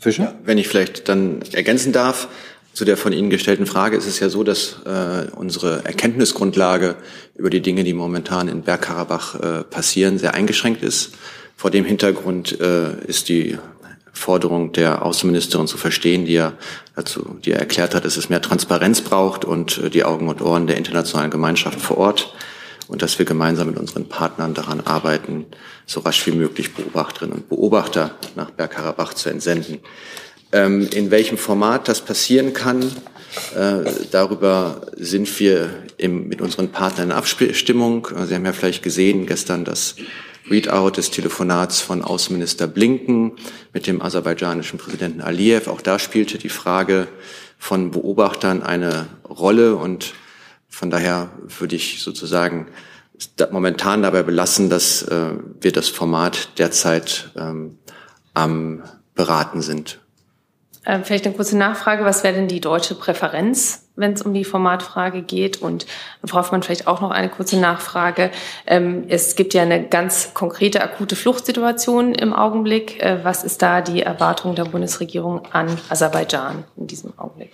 [0.06, 0.36] Fischer?
[0.46, 2.28] Wenn ich vielleicht dann ergänzen darf.
[2.74, 6.96] Zu der von Ihnen gestellten Frage ist es ja so, dass äh, unsere Erkenntnisgrundlage
[7.36, 11.14] über die Dinge, die momentan in Bergkarabach äh, passieren, sehr eingeschränkt ist.
[11.56, 13.58] Vor dem Hintergrund äh, ist die
[14.14, 16.54] Forderung der Außenministerin zu verstehen, die ja
[16.96, 20.42] dazu, die er erklärt hat, dass es mehr Transparenz braucht und äh, die Augen und
[20.42, 22.36] Ohren der internationalen Gemeinschaft vor Ort
[22.88, 25.46] und dass wir gemeinsam mit unseren Partnern daran arbeiten,
[25.86, 29.80] so rasch wie möglich Beobachterinnen und Beobachter nach Bergkarabach zu entsenden.
[30.52, 32.84] Ähm, in welchem Format das passieren kann,
[33.56, 38.08] äh, darüber sind wir im, mit unseren Partnern in Abstimmung.
[38.28, 39.96] Sie haben ja vielleicht gesehen gestern das
[40.50, 43.34] Readout des Telefonats von Außenminister Blinken
[43.74, 45.70] mit dem aserbaidschanischen Präsidenten Aliyev.
[45.70, 47.08] Auch da spielte die Frage
[47.58, 50.14] von Beobachtern eine Rolle und
[50.76, 52.68] von daher würde ich sozusagen
[53.50, 55.30] momentan dabei belassen, dass äh,
[55.62, 57.80] wir das Format derzeit ähm,
[58.34, 60.00] am Beraten sind.
[60.86, 62.04] Ähm, vielleicht eine kurze Nachfrage.
[62.04, 65.62] Was wäre denn die deutsche Präferenz, wenn es um die Formatfrage geht?
[65.62, 65.86] Und
[66.26, 68.30] Frau Hoffmann, vielleicht auch noch eine kurze Nachfrage.
[68.68, 73.02] Ähm, es gibt ja eine ganz konkrete akute Fluchtsituation im Augenblick.
[73.02, 77.54] Äh, was ist da die Erwartung der Bundesregierung an Aserbaidschan in diesem Augenblick?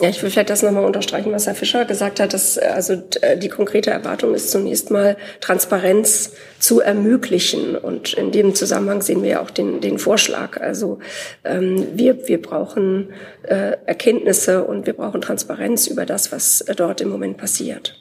[0.00, 2.34] Ja, ich will vielleicht das nochmal unterstreichen, was Herr Fischer gesagt hat.
[2.34, 7.76] Dass, äh, also äh, die konkrete Erwartung ist zunächst mal Transparenz zu ermöglichen.
[7.76, 10.60] Und in dem Zusammenhang sehen wir ja auch den, den Vorschlag.
[10.60, 10.98] Also
[11.44, 17.08] ähm, wir, wir brauchen äh, Erkenntnisse und wir brauchen Transparenz über das, was dort im
[17.08, 17.94] Moment passiert.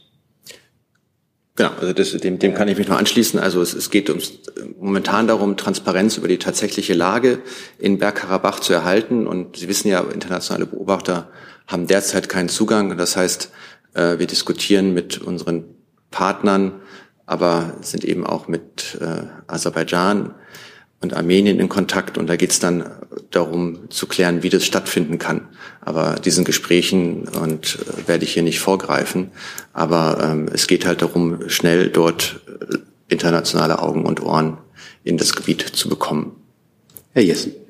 [1.58, 3.40] Genau, also das, dem, dem kann ich mich noch anschließen.
[3.40, 4.34] Also es, es geht uns
[4.78, 7.40] momentan darum, Transparenz über die tatsächliche Lage
[7.80, 9.26] in Bergkarabach zu erhalten.
[9.26, 11.30] Und Sie wissen ja, internationale Beobachter
[11.68, 12.98] haben derzeit keinen Zugang.
[12.98, 13.52] Das heißt,
[13.94, 15.66] äh, wir diskutieren mit unseren
[16.12, 16.74] Partnern,
[17.26, 20.36] aber sind eben auch mit äh, Aserbaidschan
[21.02, 22.18] und Armenien in Kontakt.
[22.18, 22.86] Und da geht es dann
[23.32, 25.48] darum zu klären, wie das stattfinden kann.
[25.82, 29.32] Aber diesen Gesprächen und äh, werde ich hier nicht vorgreifen.
[29.74, 32.42] Aber ähm, es geht halt darum, schnell dort
[33.08, 34.58] internationale Augen und Ohren
[35.04, 36.36] in das Gebiet zu bekommen.
[37.14, 37.65] Herr Jessen.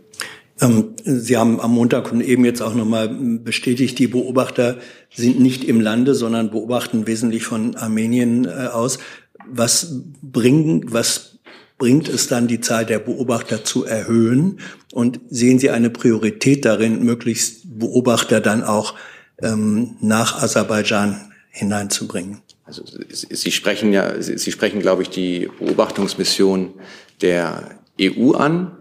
[0.61, 4.77] Ähm, Sie haben am Montag und eben jetzt auch nochmal bestätigt, die Beobachter
[5.13, 8.99] sind nicht im Lande, sondern beobachten wesentlich von Armenien äh, aus.
[9.47, 11.39] Was bringen, was
[11.77, 14.59] bringt es dann, die Zahl der Beobachter zu erhöhen?
[14.93, 18.95] Und sehen Sie eine Priorität darin, möglichst Beobachter dann auch
[19.41, 22.39] ähm, nach Aserbaidschan hineinzubringen?
[22.63, 26.73] Also Sie sprechen ja, Sie sprechen, glaube ich, die Beobachtungsmission
[27.21, 28.71] der EU an.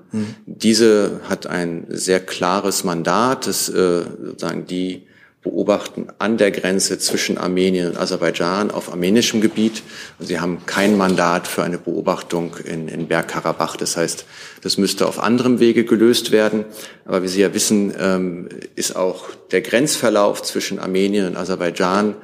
[0.46, 5.06] Diese hat ein sehr klares Mandat, das äh, sozusagen die
[5.44, 9.82] beobachten an der Grenze zwischen Armenien und Aserbaidschan auf armenischem Gebiet.
[10.18, 13.76] Sie haben kein Mandat für eine Beobachtung in, in Bergkarabach.
[13.76, 14.24] Das heißt,
[14.62, 16.64] das müsste auf anderem Wege gelöst werden.
[17.04, 22.16] Aber wie Sie ja wissen, ähm, ist auch der Grenzverlauf zwischen Armenien und Aserbaidschan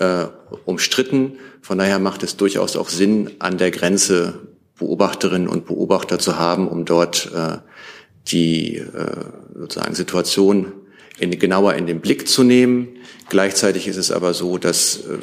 [0.00, 0.26] äh,
[0.64, 1.38] umstritten.
[1.62, 4.34] Von daher macht es durchaus auch Sinn, an der Grenze
[4.78, 7.58] Beobachterinnen und Beobachter zu haben, um dort äh,
[8.28, 8.84] die äh,
[9.54, 10.72] sozusagen Situation
[11.18, 12.88] in, genauer in den Blick zu nehmen.
[13.28, 15.18] Gleichzeitig ist es aber so, dass, äh,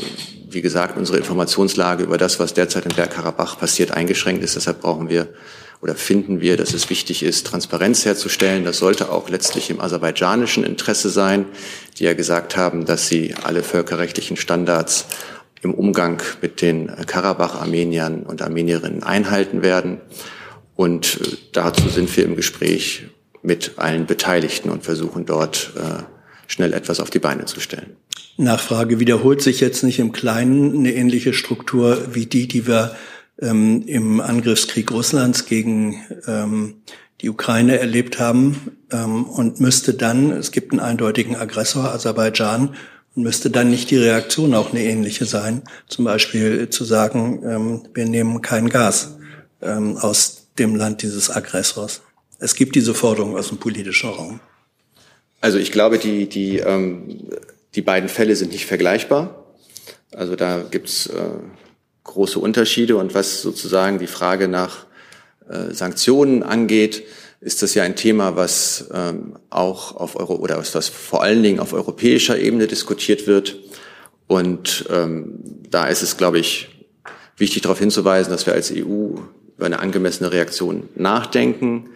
[0.49, 4.55] wie gesagt, unsere Informationslage über das, was derzeit in Bergkarabach passiert, eingeschränkt ist.
[4.55, 5.27] Deshalb brauchen wir
[5.81, 8.63] oder finden wir, dass es wichtig ist, Transparenz herzustellen.
[8.63, 11.45] Das sollte auch letztlich im aserbaidschanischen Interesse sein,
[11.97, 15.07] die ja gesagt haben, dass sie alle völkerrechtlichen Standards
[15.61, 19.99] im Umgang mit den Karabach-Armeniern und Armenierinnen einhalten werden.
[20.75, 23.07] Und äh, dazu sind wir im Gespräch
[23.43, 26.03] mit allen Beteiligten und versuchen dort äh,
[26.47, 27.95] schnell etwas auf die Beine zu stellen.
[28.37, 32.95] Nachfrage wiederholt sich jetzt nicht im Kleinen eine ähnliche Struktur wie die, die wir
[33.39, 36.75] ähm, im Angriffskrieg Russlands gegen ähm,
[37.21, 42.75] die Ukraine erlebt haben ähm, und müsste dann, es gibt einen eindeutigen Aggressor, Aserbaidschan,
[43.15, 48.05] müsste dann nicht die Reaktion auch eine ähnliche sein, zum Beispiel zu sagen, ähm, wir
[48.05, 49.17] nehmen kein Gas
[49.61, 52.01] ähm, aus dem Land dieses Aggressors.
[52.39, 54.39] Es gibt diese Forderung aus dem politischen Raum.
[55.41, 57.27] Also ich glaube, die, die, ähm,
[57.75, 59.45] die beiden Fälle sind nicht vergleichbar.
[60.11, 61.39] Also da gibt's äh,
[62.03, 62.95] große Unterschiede.
[62.97, 64.85] Und was sozusagen die Frage nach
[65.49, 67.03] äh, Sanktionen angeht,
[67.41, 71.59] ist das ja ein Thema, was ähm, auch auf Euro oder was vor allen Dingen
[71.59, 73.57] auf europäischer Ebene diskutiert wird.
[74.27, 75.39] Und ähm,
[75.69, 76.69] da ist es, glaube ich,
[77.37, 79.15] wichtig darauf hinzuweisen, dass wir als EU
[79.57, 81.89] über eine angemessene Reaktion nachdenken.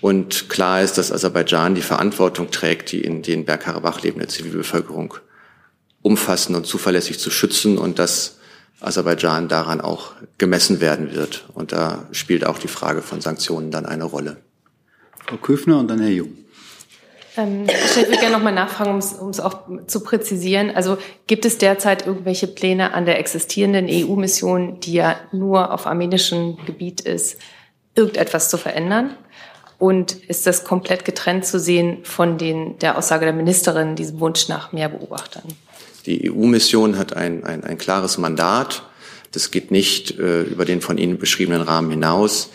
[0.00, 5.14] Und klar ist, dass Aserbaidschan die Verantwortung trägt, die in den Bergkarabach lebende Zivilbevölkerung
[6.00, 8.38] umfassend und zuverlässig zu schützen und dass
[8.80, 11.44] Aserbaidschan daran auch gemessen werden wird.
[11.52, 14.38] Und da spielt auch die Frage von Sanktionen dann eine Rolle.
[15.30, 16.32] Frau Köfner und dann Herr Jung.
[17.36, 20.72] Ähm, ich würde gerne nochmal nachfragen, um es auch zu präzisieren.
[20.74, 26.58] Also gibt es derzeit irgendwelche Pläne an der existierenden EU-Mission, die ja nur auf armenischem
[26.66, 27.38] Gebiet ist,
[27.94, 29.16] irgendetwas zu verändern?
[29.78, 34.48] Und ist das komplett getrennt zu sehen von den, der Aussage der Ministerin, diesem Wunsch
[34.48, 35.44] nach mehr Beobachtern?
[36.06, 38.82] Die EU-Mission hat ein, ein, ein klares Mandat.
[39.30, 42.50] Das geht nicht äh, über den von Ihnen beschriebenen Rahmen hinaus.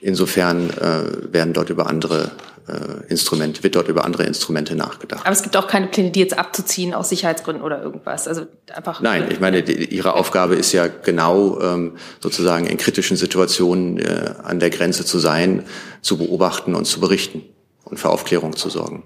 [0.00, 2.32] Insofern äh, werden dort über andere
[2.66, 5.26] äh, Instrumente, wird dort über andere Instrumente nachgedacht.
[5.26, 8.26] Aber es gibt auch keine Pläne, die jetzt abzuziehen aus Sicherheitsgründen oder irgendwas.
[8.26, 9.00] Also einfach.
[9.00, 14.34] Nein, ich meine, die, Ihre Aufgabe ist ja genau ähm, sozusagen in kritischen Situationen äh,
[14.42, 15.64] an der Grenze zu sein,
[16.00, 17.42] zu beobachten und zu berichten
[17.84, 19.02] und für Aufklärung zu sorgen.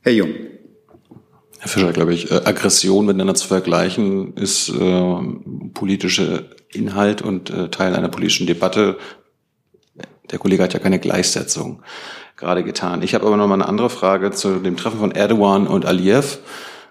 [0.00, 0.30] Herr Jung.
[1.60, 5.16] Herr Fischer, glaube ich, äh, Aggression miteinander zu vergleichen, ist äh,
[5.72, 8.98] politische Inhalt und äh, Teil einer politischen Debatte.
[10.34, 11.80] Der Kollege hat ja keine Gleichsetzung
[12.36, 13.02] gerade getan.
[13.02, 16.38] Ich habe aber noch mal eine andere Frage zu dem Treffen von Erdogan und Aliyev,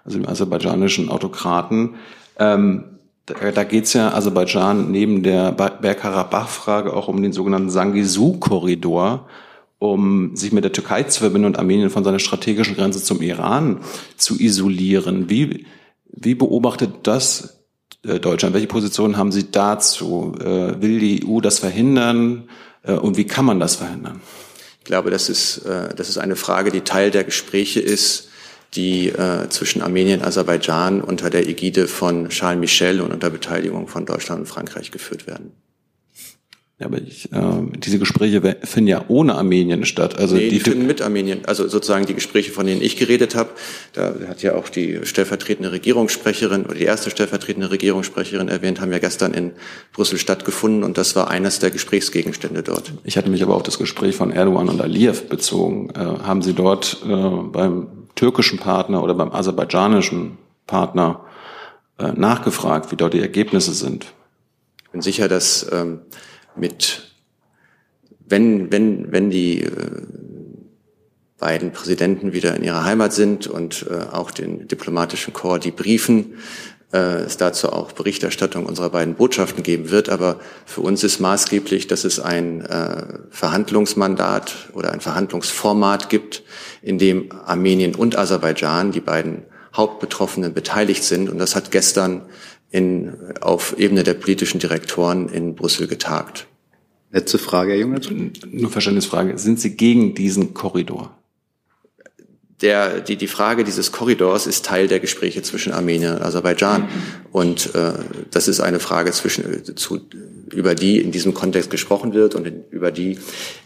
[0.06, 1.96] also dem aserbaidschanischen Autokraten.
[2.40, 2.86] Ähm,
[3.26, 9.28] da, da geht es ja Aserbaidschan neben der Bergkarabach-Frage auch um den sogenannten Sangisu-Korridor,
[9.78, 13.82] um sich mit der Türkei zu verbinden und Armenien von seiner strategischen Grenze zum Iran
[14.16, 15.30] zu isolieren.
[15.30, 15.66] Wie,
[16.08, 17.62] wie beobachtet das
[18.06, 18.56] äh, Deutschland?
[18.56, 20.34] Welche Positionen haben Sie dazu?
[20.40, 22.48] Äh, will die EU das verhindern?
[22.84, 24.22] Äh, und wie kann man das verhindern?
[24.80, 28.30] Ich glaube, das ist, äh, das ist eine Frage, die Teil der Gespräche ist,
[28.76, 33.88] die äh, zwischen Armenien und Aserbaidschan unter der Ägide von Charles Michel und unter Beteiligung
[33.88, 35.52] von Deutschland und Frankreich geführt werden.
[36.84, 37.38] Ja, aber ich, äh,
[37.78, 40.20] diese Gespräche finden ja ohne Armenien statt.
[40.20, 41.46] Also nee, die, die finden mit Armenien.
[41.46, 43.52] Also sozusagen die Gespräche, von denen ich geredet habe,
[43.94, 49.00] da hat ja auch die stellvertretende Regierungssprecherin oder die erste stellvertretende Regierungssprecherin erwähnt, haben ja
[49.00, 49.52] gestern in
[49.94, 52.92] Brüssel stattgefunden und das war eines der Gesprächsgegenstände dort.
[53.06, 55.90] Ich hatte mich aber auf das Gespräch von Erdogan und Aliyev bezogen.
[55.92, 61.22] Äh, haben Sie dort äh, beim türkischen Partner oder beim aserbaidschanischen Partner
[61.98, 64.08] äh, nachgefragt, wie dort die Ergebnisse sind?
[64.84, 66.02] Ich bin sicher, dass ähm,
[66.56, 67.14] mit,
[68.26, 69.72] wenn, wenn, wenn die äh,
[71.38, 76.36] beiden Präsidenten wieder in ihrer Heimat sind und äh, auch den diplomatischen Korps die briefen,
[76.94, 80.10] äh, es dazu auch Berichterstattung unserer beiden Botschaften geben wird.
[80.10, 82.68] Aber für uns ist maßgeblich, dass es ein
[83.30, 86.44] Verhandlungsmandat oder ein Verhandlungsformat gibt,
[86.82, 89.44] in dem Armenien und Aserbaidschan, die beiden
[89.76, 91.30] Hauptbetroffenen, beteiligt sind.
[91.30, 92.22] Und das hat gestern
[92.74, 96.48] in, auf Ebene der politischen Direktoren in Brüssel getagt.
[97.12, 98.02] Letzte Frage, Herr Junge.
[98.52, 99.38] Nur Verständnisfrage.
[99.38, 101.16] Sind Sie gegen diesen Korridor?
[102.62, 106.88] Der, die, die Frage dieses Korridors ist Teil der Gespräche zwischen Armenien und Aserbaidschan.
[107.32, 107.94] Und äh,
[108.32, 110.02] das ist eine Frage, zwischen, zu,
[110.52, 113.20] über die in diesem Kontext gesprochen wird und in, über die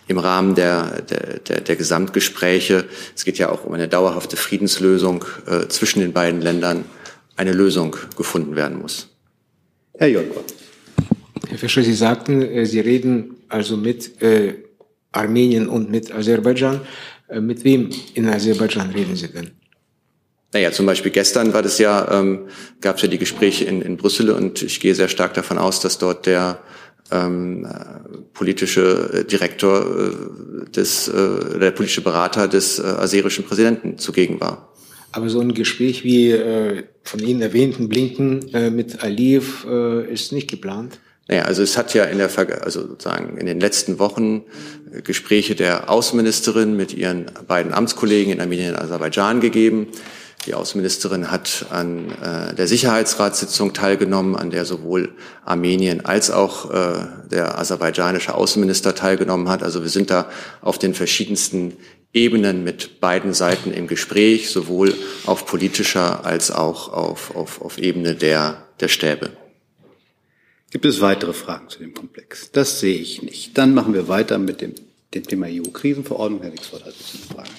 [0.08, 2.86] im Rahmen der, der, der, der Gesamtgespräche,
[3.16, 6.84] es geht ja auch um eine dauerhafte Friedenslösung äh, zwischen den beiden Ländern,
[7.38, 9.08] eine Lösung gefunden werden muss.
[9.98, 10.44] Herr Jolko.
[11.48, 14.56] Herr Fischer, Sie sagten, äh, Sie reden also mit äh,
[15.12, 16.82] Armenien und mit Aserbaidschan.
[17.30, 19.52] Äh, mit wem in Aserbaidschan reden Sie denn?
[20.54, 22.48] Naja, zum Beispiel gestern war das ja, ähm,
[22.82, 25.82] gab es ja die Gespräche in, in Brüssel und ich gehe sehr stark davon aus,
[25.82, 26.60] dass dort der
[27.12, 34.40] ähm, äh, politische Direktor äh, des, äh, der politische Berater des äh, aserischen Präsidenten zugegen
[34.40, 34.67] war.
[35.18, 40.32] Aber so ein Gespräch wie äh, von Ihnen erwähnten Blinken äh, mit Aliyev äh, ist
[40.32, 41.00] nicht geplant?
[41.28, 42.30] Naja, also es hat ja in der
[42.64, 44.44] also sozusagen in den letzten Wochen
[44.94, 49.88] äh, Gespräche der Außenministerin mit ihren beiden Amtskollegen in Armenien und Aserbaidschan gegeben.
[50.46, 55.10] Die Außenministerin hat an äh, der Sicherheitsratssitzung teilgenommen, an der sowohl
[55.44, 56.94] Armenien als auch äh,
[57.32, 59.64] der aserbaidschanische Außenminister teilgenommen hat.
[59.64, 60.30] Also wir sind da
[60.62, 61.74] auf den verschiedensten
[62.14, 64.96] Ebenen mit beiden Seiten im Gespräch, sowohl
[65.26, 69.32] auf politischer als auch auf, auf, auf Ebene der, der Stäbe.
[70.72, 72.52] Gibt es weitere Fragen zu dem Komplex?
[72.52, 73.58] Das sehe ich nicht.
[73.58, 74.76] Dann machen wir weiter mit dem,
[75.14, 76.42] dem Thema EU-Krisenverordnung.
[76.42, 77.50] Herr Wixford hat jetzt eine Frage.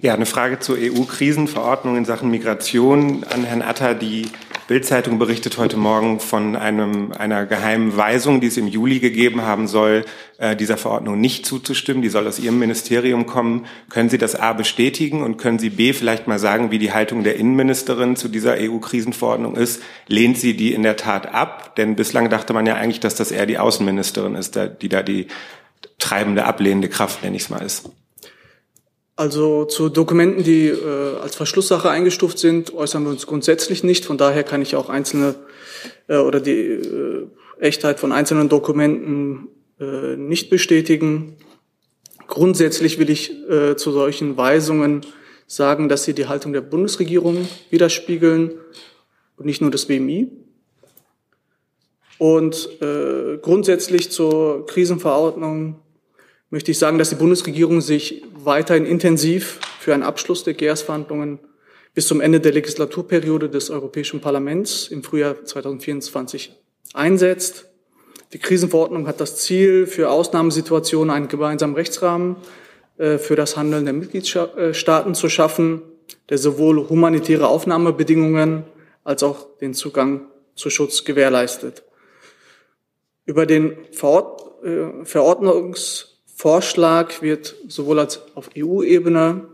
[0.00, 3.94] Ja, eine Frage zur EU-Krisenverordnung in Sachen Migration an Herrn Atter.
[3.94, 4.28] Die
[4.68, 9.66] Bildzeitung berichtet heute Morgen von einem, einer geheimen Weisung, die es im Juli gegeben haben
[9.66, 10.04] soll,
[10.36, 12.02] äh, dieser Verordnung nicht zuzustimmen.
[12.02, 13.64] Die soll aus Ihrem Ministerium kommen.
[13.88, 17.24] Können Sie das A bestätigen und können Sie B vielleicht mal sagen, wie die Haltung
[17.24, 19.82] der Innenministerin zu dieser EU-Krisenverordnung ist?
[20.06, 21.74] Lehnt sie die in der Tat ab?
[21.76, 25.28] Denn bislang dachte man ja eigentlich, dass das eher die Außenministerin ist, die da die
[25.98, 27.88] treibende, ablehnende Kraft, nenne ich es mal, ist.
[29.18, 34.04] Also zu Dokumenten, die äh, als Verschlusssache eingestuft sind, äußern wir uns grundsätzlich nicht.
[34.04, 35.34] Von daher kann ich auch einzelne
[36.06, 37.26] äh, oder die äh,
[37.58, 39.48] Echtheit von einzelnen Dokumenten
[39.80, 41.36] äh, nicht bestätigen.
[42.28, 45.04] Grundsätzlich will ich äh, zu solchen Weisungen
[45.48, 48.52] sagen, dass sie die Haltung der Bundesregierung widerspiegeln
[49.36, 50.30] und nicht nur des BMI.
[52.18, 55.80] Und äh, grundsätzlich zur Krisenverordnung
[56.50, 61.38] möchte ich sagen, dass die Bundesregierung sich weiterhin intensiv für einen Abschluss der GERS-Verhandlungen
[61.94, 66.52] bis zum Ende der Legislaturperiode des Europäischen Parlaments im Frühjahr 2024
[66.94, 67.66] einsetzt.
[68.32, 72.36] Die Krisenverordnung hat das Ziel, für Ausnahmesituationen einen gemeinsamen Rechtsrahmen
[72.98, 75.82] äh, für das Handeln der Mitgliedstaaten zu schaffen,
[76.28, 78.64] der sowohl humanitäre Aufnahmebedingungen
[79.04, 81.84] als auch den Zugang zu Schutz gewährleistet.
[83.24, 84.42] Über den Verord
[86.38, 89.48] Verordnungsvorschlag wird sowohl als auf EU-Ebene,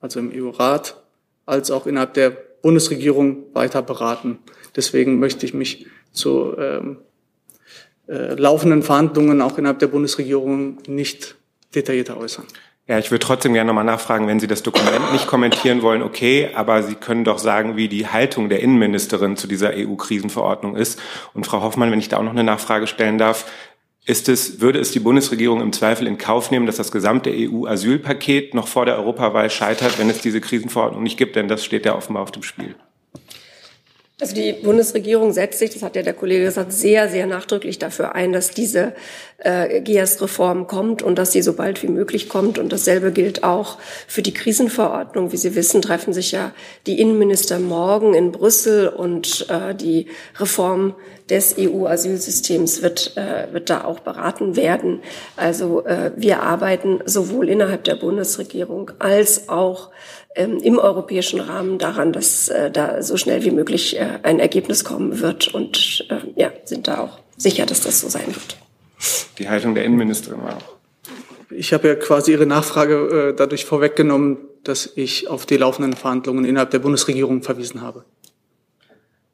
[0.00, 1.02] also im EU-Rat,
[1.44, 2.30] als auch innerhalb der
[2.62, 4.38] Bundesregierung weiter beraten.
[4.76, 6.98] Deswegen möchte ich mich zu ähm,
[8.06, 11.34] äh, laufenden Verhandlungen auch innerhalb der Bundesregierung nicht
[11.74, 12.46] detaillierter äußern.
[12.86, 16.50] Ja, ich würde trotzdem gerne nochmal nachfragen, wenn Sie das Dokument nicht kommentieren wollen, okay,
[16.54, 21.00] aber Sie können doch sagen, wie die Haltung der Innenministerin zu dieser EU-Krisenverordnung ist.
[21.32, 23.46] Und Frau Hoffmann, wenn ich da auch noch eine Nachfrage stellen darf,
[24.06, 28.52] ist es, würde es die Bundesregierung im Zweifel in Kauf nehmen, dass das gesamte EU-Asylpaket
[28.52, 31.36] noch vor der Europawahl scheitert, wenn es diese Krisenverordnung nicht gibt?
[31.36, 32.74] Denn das steht ja offenbar auf dem Spiel.
[34.20, 38.14] Also die Bundesregierung setzt sich, das hat ja der Kollege gesagt, sehr, sehr nachdrücklich dafür
[38.14, 38.94] ein, dass diese
[39.38, 42.58] äh, GEAS-Reform kommt und dass sie so bald wie möglich kommt.
[42.58, 43.76] Und dasselbe gilt auch
[44.06, 45.32] für die Krisenverordnung.
[45.32, 46.52] Wie Sie wissen, treffen sich ja
[46.86, 50.06] die Innenminister morgen in Brüssel und äh, die
[50.38, 50.94] Reform
[51.30, 55.00] des EU-Asylsystems wird, äh, wird da auch beraten werden.
[55.36, 59.90] Also äh, wir arbeiten sowohl innerhalb der Bundesregierung als auch
[60.34, 64.84] ähm, im europäischen Rahmen daran, dass äh, da so schnell wie möglich äh, ein Ergebnis
[64.84, 68.56] kommen wird und äh, ja, sind da auch sicher, dass das so sein wird.
[69.38, 70.74] Die Haltung der Innenministerin war auch.
[71.50, 76.44] Ich habe ja quasi Ihre Nachfrage äh, dadurch vorweggenommen, dass ich auf die laufenden Verhandlungen
[76.44, 78.04] innerhalb der Bundesregierung verwiesen habe.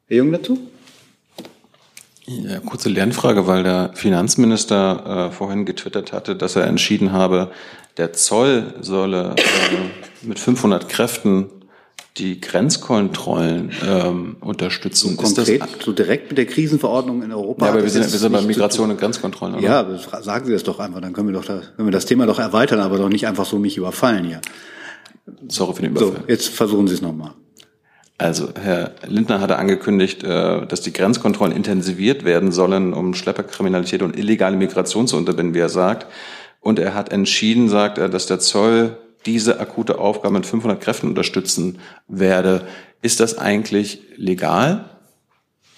[0.07, 0.59] Herr Jung dazu?
[2.43, 7.51] Ja, kurze Lernfrage, weil der Finanzminister äh, vorhin getwittert hatte, dass er entschieden habe,
[7.97, 11.49] der Zoll solle äh, mit 500 Kräften
[12.17, 15.11] die Grenzkontrollen ähm, unterstützen.
[15.11, 17.65] So konkret, so direkt mit der Krisenverordnung in Europa.
[17.65, 19.55] Ja, aber wir sind, wir sind bei Migration und Grenzkontrollen.
[19.55, 19.63] Oder?
[19.63, 22.25] Ja, sagen Sie das doch einfach, dann können wir doch da, können wir das Thema
[22.25, 24.41] doch erweitern, aber doch nicht einfach so mich überfallen hier.
[25.47, 26.15] Sorry für den Überfall.
[26.17, 27.31] So, jetzt versuchen Sie es nochmal.
[28.21, 34.15] Also Herr Lindner hatte angekündigt, äh, dass die Grenzkontrollen intensiviert werden sollen, um Schlepperkriminalität und
[34.15, 36.05] illegale Migration zu unterbinden, wie er sagt.
[36.59, 38.95] Und er hat entschieden, sagt er, dass der Zoll
[39.25, 42.67] diese akute Aufgabe mit 500 Kräften unterstützen werde.
[43.01, 44.85] Ist das eigentlich legal,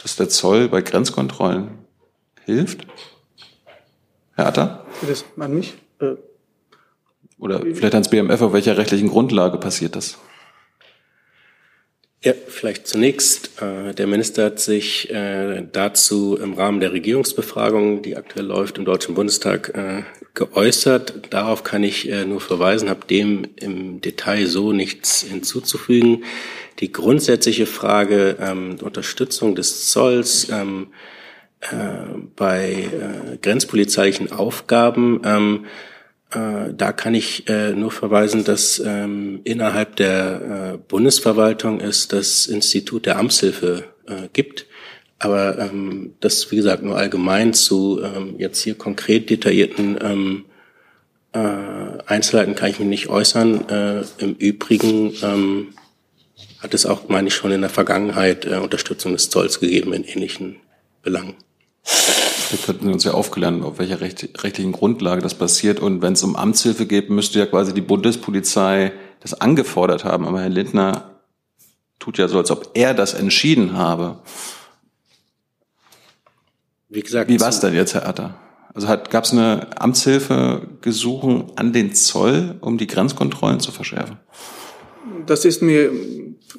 [0.01, 1.69] dass der Zoll bei Grenzkontrollen
[2.43, 2.85] hilft?
[4.35, 4.85] Herr Atter?
[5.07, 5.75] Das an mich?
[6.01, 6.15] Äh,
[7.39, 10.17] Oder vielleicht ans BMF, auf welcher rechtlichen Grundlage passiert das?
[12.25, 13.61] Ja, vielleicht zunächst.
[13.61, 18.85] Äh, der Minister hat sich äh, dazu im Rahmen der Regierungsbefragung, die aktuell läuft im
[18.85, 20.03] Deutschen Bundestag, äh,
[20.33, 21.15] geäußert.
[21.31, 26.23] Darauf kann ich nur verweisen, habe dem im Detail so nichts hinzuzufügen.
[26.79, 30.87] Die grundsätzliche Frage ähm, Unterstützung des Zolls ähm,
[31.59, 31.67] äh,
[32.35, 32.89] bei
[33.43, 35.92] grenzpolizeilichen Aufgaben ähm, äh,
[36.33, 43.05] da kann ich äh, nur verweisen, dass ähm, innerhalb der äh, Bundesverwaltung es das Institut
[43.05, 44.65] der Amtshilfe äh, gibt.
[45.19, 50.45] Aber ähm, das, wie gesagt, nur allgemein zu ähm, jetzt hier konkret detaillierten
[51.31, 51.39] äh,
[52.05, 53.69] Einzelheiten kann ich mich nicht äußern.
[53.69, 55.13] Äh, Im Übrigen
[56.63, 60.05] hat es auch, meine ich, schon in der Vergangenheit äh, Unterstützung des Zolls gegeben in
[60.05, 60.55] ähnlichen
[61.03, 61.35] Belangen.
[62.43, 65.79] Vielleicht hatten Sie uns ja aufgelernt, auf welcher recht, rechtlichen Grundlage das passiert.
[65.79, 70.27] Und wenn es um Amtshilfe geht, müsste ja quasi die Bundespolizei das angefordert haben.
[70.27, 71.19] Aber Herr Lindner
[71.99, 74.19] tut ja so, als ob er das entschieden habe.
[76.89, 78.35] Wie gesagt, wie war es denn jetzt, Herr Atter?
[78.73, 84.17] Also gab es eine Amtshilfegesuchen an den Zoll, um die Grenzkontrollen zu verschärfen?
[85.25, 85.91] Das ist mir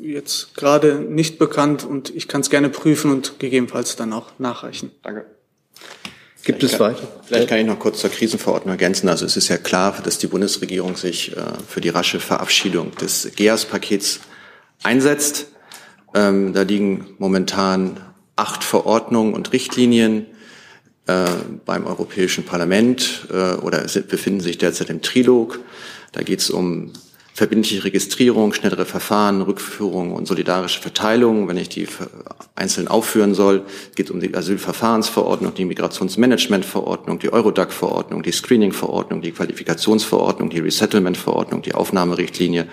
[0.00, 4.90] jetzt gerade nicht bekannt und ich kann es gerne prüfen und gegebenenfalls dann auch nachreichen.
[5.02, 5.26] Danke.
[6.44, 7.08] Gibt es weiter?
[7.24, 9.08] Vielleicht kann ich noch kurz zur Krisenverordnung ergänzen.
[9.08, 13.30] Also es ist ja klar, dass die Bundesregierung sich äh, für die rasche Verabschiedung des
[13.34, 14.20] GEAS-Pakets
[14.82, 15.46] einsetzt.
[16.14, 18.00] Ähm, da liegen momentan
[18.36, 20.26] acht Verordnungen und Richtlinien
[21.06, 21.24] äh,
[21.64, 25.60] beim Europäischen Parlament äh, oder befinden sich derzeit im Trilog.
[26.12, 26.92] Da geht es um
[27.34, 31.88] verbindliche Registrierung, schnellere Verfahren, Rückführung und solidarische Verteilung, wenn ich die
[32.54, 33.64] einzeln aufführen soll.
[33.90, 41.62] Es geht um die Asylverfahrensverordnung, die Migrationsmanagementverordnung, die Eurodac-Verordnung, die Screening-Verordnung, die Qualifikationsverordnung, die Resettlement-Verordnung,
[41.62, 42.68] die Aufnahmerichtlinie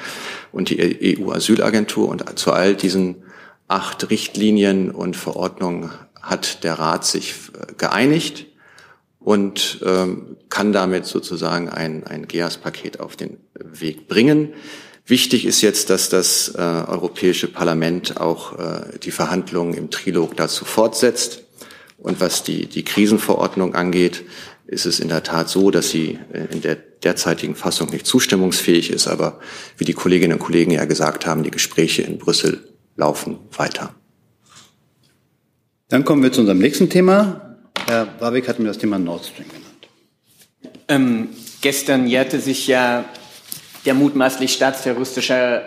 [0.52, 2.08] und die EU-Asylagentur.
[2.08, 3.24] Und zu all diesen
[3.68, 5.90] acht Richtlinien und Verordnungen
[6.22, 8.46] hat der Rat sich äh, geeinigt
[9.24, 14.54] und ähm, kann damit sozusagen ein, ein GEAS-Paket auf den Weg bringen.
[15.06, 20.66] Wichtig ist jetzt, dass das äh, Europäische Parlament auch äh, die Verhandlungen im Trilog dazu
[20.66, 21.44] fortsetzt.
[21.98, 24.24] Und was die, die Krisenverordnung angeht,
[24.66, 28.90] ist es in der Tat so, dass sie äh, in der derzeitigen Fassung nicht zustimmungsfähig
[28.90, 29.08] ist.
[29.08, 29.40] Aber
[29.78, 32.64] wie die Kolleginnen und Kollegen ja gesagt haben, die Gespräche in Brüssel
[32.96, 33.94] laufen weiter.
[35.90, 37.51] Dann kommen wir zu unserem nächsten Thema.
[37.92, 39.90] Herr Warwick hat mir das Thema Nord Stream genannt.
[40.88, 41.28] Ähm,
[41.60, 43.04] gestern jährte sich ja
[43.84, 45.64] der mutmaßlich staatsterroristische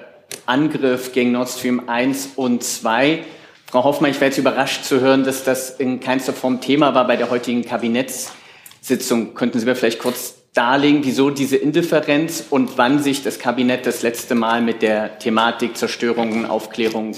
[0.46, 3.24] Angriff gegen Nord Stream 1 und 2.
[3.66, 7.06] Frau Hoffmann, ich wäre jetzt überrascht zu hören, dass das in keinster Form Thema war
[7.06, 9.34] bei der heutigen Kabinettssitzung.
[9.34, 14.00] Könnten Sie mir vielleicht kurz darlegen, wieso diese Indifferenz und wann sich das Kabinett das
[14.00, 17.14] letzte Mal mit der Thematik Zerstörung und Aufklärung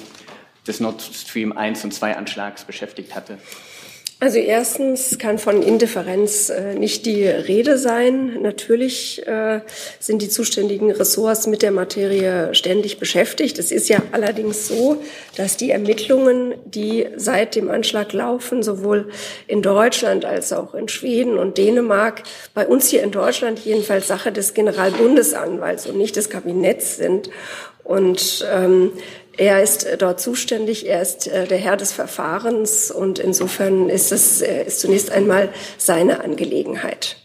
[0.67, 3.39] des Nord Stream 1 und 2 Anschlags beschäftigt hatte?
[4.19, 8.41] Also erstens kann von Indifferenz äh, nicht die Rede sein.
[8.41, 9.61] Natürlich äh,
[10.01, 13.59] sind die zuständigen Ressorts mit der Materie ständig beschäftigt.
[13.59, 14.97] Es ist ja allerdings so,
[15.37, 19.11] dass die Ermittlungen, die seit dem Anschlag laufen, sowohl
[19.49, 22.23] in Deutschland als auch in Schweden und Dänemark,
[22.55, 27.29] bei uns hier in Deutschland jedenfalls Sache des Generalbundesanwalts und nicht des Kabinetts sind.
[27.85, 28.93] Und ähm,
[29.37, 34.13] er ist äh, dort zuständig, er ist äh, der Herr des Verfahrens und insofern ist
[34.13, 37.17] es äh, ist zunächst einmal seine Angelegenheit.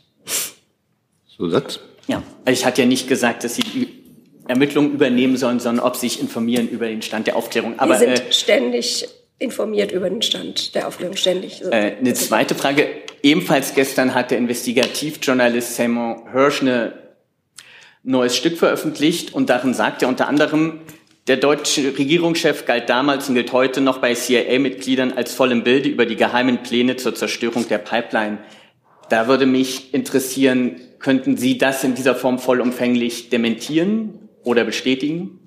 [1.36, 1.80] Zusatz?
[2.08, 3.88] Ja, ich hatte ja nicht gesagt, dass Sie die
[4.48, 7.80] Ermittlungen übernehmen sollen, sondern ob Sie sich informieren über den Stand der Aufklärung.
[7.80, 9.08] Aber, Wir sind äh, ständig
[9.40, 11.62] informiert über den Stand der Aufklärung, ständig.
[11.64, 12.88] Äh, eine zweite Frage.
[13.24, 16.92] Ebenfalls gestern hat der Investigativjournalist Simon Hirsch ein
[18.04, 20.82] neues Stück veröffentlicht und darin sagt er unter anderem,
[21.28, 25.90] der deutsche Regierungschef galt damals und gilt heute noch bei CIA-Mitgliedern als voll im Bilde
[25.90, 28.40] über die geheimen Pläne zur Zerstörung der Pipeline.
[29.10, 35.38] Da würde mich interessieren, könnten Sie das in dieser Form vollumfänglich dementieren oder bestätigen?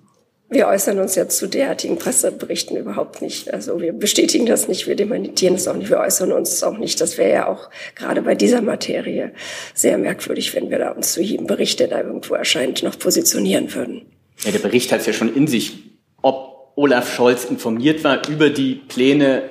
[0.51, 3.53] Wir äußern uns jetzt zu derartigen Presseberichten überhaupt nicht.
[3.53, 7.01] Also wir bestätigen das nicht, wir dementieren es auch nicht, wir äußern uns auch nicht.
[7.01, 9.33] Das wäre ja auch gerade bei dieser Materie
[9.75, 13.75] sehr merkwürdig, wenn wir da uns zu jedem Bericht, der da irgendwo erscheint, noch positionieren
[13.75, 14.03] würden.
[14.43, 15.85] Ja, der Bericht hat es ja schon in sich,
[16.22, 19.51] ob Olaf Scholz informiert war über die Pläne,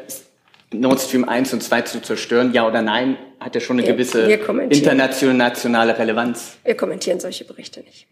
[0.71, 3.93] Nord Stream 1 und 2 zu zerstören, ja oder nein, hat ja schon eine wir,
[3.93, 6.57] gewisse wir internationale Relevanz.
[6.63, 8.07] Wir kommentieren solche Berichte nicht.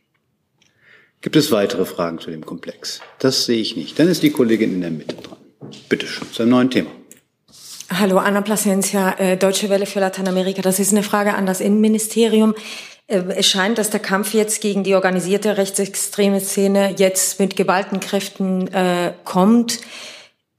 [1.21, 2.99] Gibt es weitere Fragen zu dem Komplex?
[3.19, 3.99] Das sehe ich nicht.
[3.99, 5.37] Dann ist die Kollegin in der Mitte dran.
[5.87, 6.89] Bitte schön, zu einem neuen Thema.
[7.91, 10.61] Hallo, Anna Plasencia, äh, Deutsche Welle für Lateinamerika.
[10.61, 12.55] Das ist eine Frage an das Innenministerium.
[13.11, 17.99] Äh, es scheint, dass der Kampf jetzt gegen die organisierte rechtsextreme Szene jetzt mit geballten
[17.99, 19.81] Kräften äh, kommt.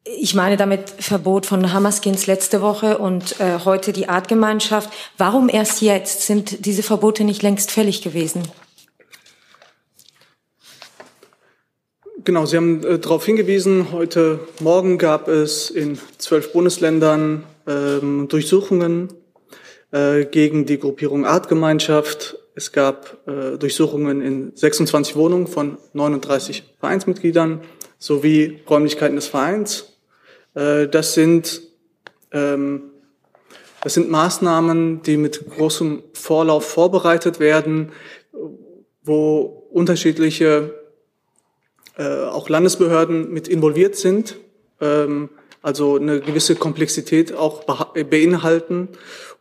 [0.04, 4.90] Ich meine damit Verbot von Hamaskins letzte Woche und äh, heute die Artgemeinschaft.
[5.16, 6.22] Warum erst jetzt?
[6.22, 8.42] Sind diese Verbote nicht längst fällig gewesen?
[12.24, 19.08] Genau, Sie haben äh, darauf hingewiesen, heute Morgen gab es in zwölf Bundesländern ähm, Durchsuchungen
[19.92, 22.41] äh, gegen die Gruppierung Artgemeinschaft.
[22.54, 27.62] Es gab äh, Durchsuchungen in 26 Wohnungen von 39 Vereinsmitgliedern
[27.98, 29.98] sowie Räumlichkeiten des Vereins.
[30.54, 31.62] Äh, das sind
[32.32, 32.92] ähm,
[33.82, 37.90] das sind Maßnahmen, die mit großem Vorlauf vorbereitet werden,
[39.02, 40.74] wo unterschiedliche
[41.98, 44.36] äh, auch Landesbehörden mit involviert sind,
[44.80, 45.30] ähm,
[45.62, 48.88] also eine gewisse Komplexität auch beinhalten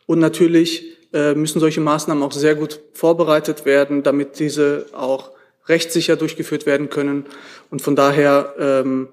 [0.07, 5.31] und natürlich müssen solche Maßnahmen auch sehr gut vorbereitet werden, damit diese auch
[5.67, 7.25] rechtssicher durchgeführt werden können.
[7.69, 9.09] Und von daher, ähm,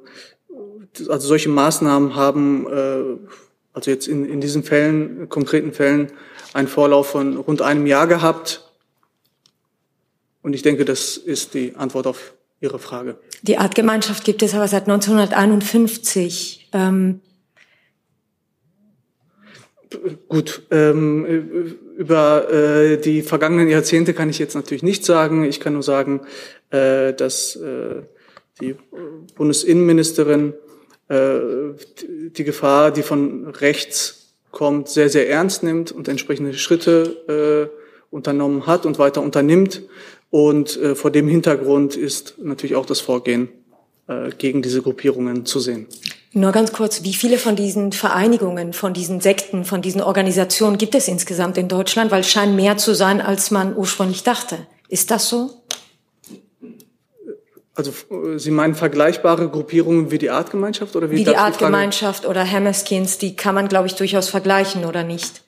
[1.08, 3.02] also solche Maßnahmen haben, äh,
[3.72, 6.12] also jetzt in, in diesen Fällen, konkreten Fällen,
[6.52, 8.72] einen Vorlauf von rund einem Jahr gehabt.
[10.42, 13.18] Und ich denke, das ist die Antwort auf Ihre Frage.
[13.42, 16.70] Die Artgemeinschaft gibt es aber seit 1951.
[16.72, 17.20] Ähm
[20.28, 25.44] Gut, ähm, über äh, die vergangenen Jahrzehnte kann ich jetzt natürlich nicht sagen.
[25.44, 26.20] Ich kann nur sagen,
[26.70, 28.02] äh, dass äh,
[28.60, 28.74] die
[29.36, 30.54] Bundesinnenministerin
[31.08, 31.38] äh,
[32.06, 38.66] die Gefahr, die von rechts kommt, sehr, sehr ernst nimmt und entsprechende Schritte äh, unternommen
[38.66, 39.82] hat und weiter unternimmt.
[40.30, 43.48] Und äh, vor dem Hintergrund ist natürlich auch das Vorgehen
[44.38, 45.86] gegen diese Gruppierungen zu sehen.
[46.32, 50.94] Nur ganz kurz, wie viele von diesen Vereinigungen, von diesen Sekten, von diesen Organisationen gibt
[50.94, 52.10] es insgesamt in Deutschland?
[52.10, 54.66] Weil es scheint mehr zu sein, als man ursprünglich dachte.
[54.88, 55.50] Ist das so?
[57.74, 57.92] Also
[58.36, 63.36] Sie meinen vergleichbare Gruppierungen wie die Artgemeinschaft oder wie, wie die Artgemeinschaft oder Hammerskins, die
[63.36, 65.42] kann man, glaube ich, durchaus vergleichen oder nicht?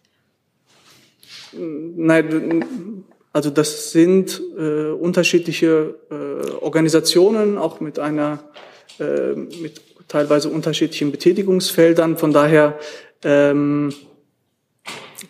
[1.52, 2.64] Nein,
[3.32, 8.40] also das sind äh, unterschiedliche äh, Organisationen, auch mit einer
[8.98, 12.16] äh, mit teilweise unterschiedlichen Betätigungsfeldern.
[12.18, 12.78] Von daher
[13.22, 13.92] ähm,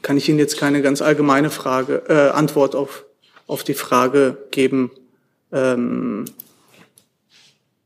[0.03, 3.05] kann ich Ihnen jetzt keine ganz allgemeine Frage äh, Antwort auf
[3.51, 4.93] auf die Frage geben.
[5.53, 6.25] Ähm,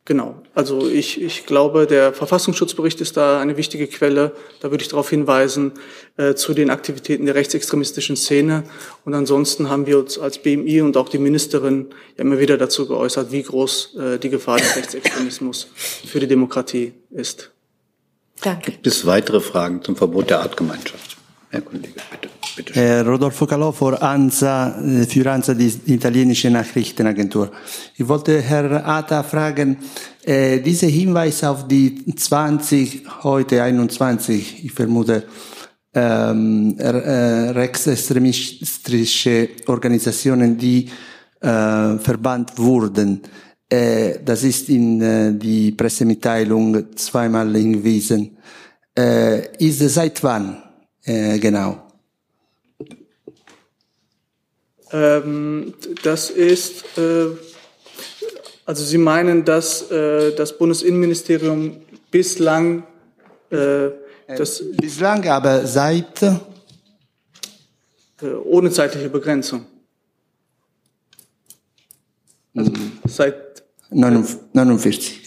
[0.06, 0.42] Genau.
[0.54, 4.32] Also ich, ich glaube, der Verfassungsschutzbericht ist da eine wichtige Quelle.
[4.60, 5.72] Da würde ich darauf hinweisen
[6.18, 8.64] äh, zu den Aktivitäten der rechtsextremistischen Szene.
[9.06, 11.86] Und ansonsten haben wir uns als BMI und auch die Ministerin
[12.18, 16.92] ja immer wieder dazu geäußert, wie groß äh, die Gefahr des Rechtsextremismus für die Demokratie
[17.10, 17.50] ist.
[18.42, 18.72] Danke.
[18.72, 21.16] Gibt es weitere Fragen zum Verbot der Artgemeinschaft?
[21.48, 22.33] Herr Kollege, bitte.
[22.74, 27.50] Äh, Rodolfo Calò für ANSA, äh, für ANSA, die italienische Nachrichtenagentur.
[27.96, 29.78] Ich wollte Herr Ata fragen,
[30.24, 35.24] äh, dieser Hinweis auf die 20, heute 21, ich vermute,
[35.94, 40.88] ähm, äh, rechtsextremistische Organisationen, die
[41.40, 43.22] äh, verbannt wurden.
[43.68, 48.36] Äh, das ist in äh, die Pressemitteilung zweimal hingewiesen.
[48.96, 50.62] Äh, ist seit wann?
[51.04, 51.83] Äh, genau.
[54.94, 55.74] Ähm,
[56.04, 57.26] das ist, äh,
[58.64, 61.78] also Sie meinen, dass äh, das Bundesinnenministerium
[62.12, 62.84] bislang
[63.50, 63.90] äh,
[64.26, 66.38] das bislang, aber seit äh,
[68.44, 69.66] ohne zeitliche Begrenzung.
[72.54, 72.72] Also
[73.06, 75.20] seit 49.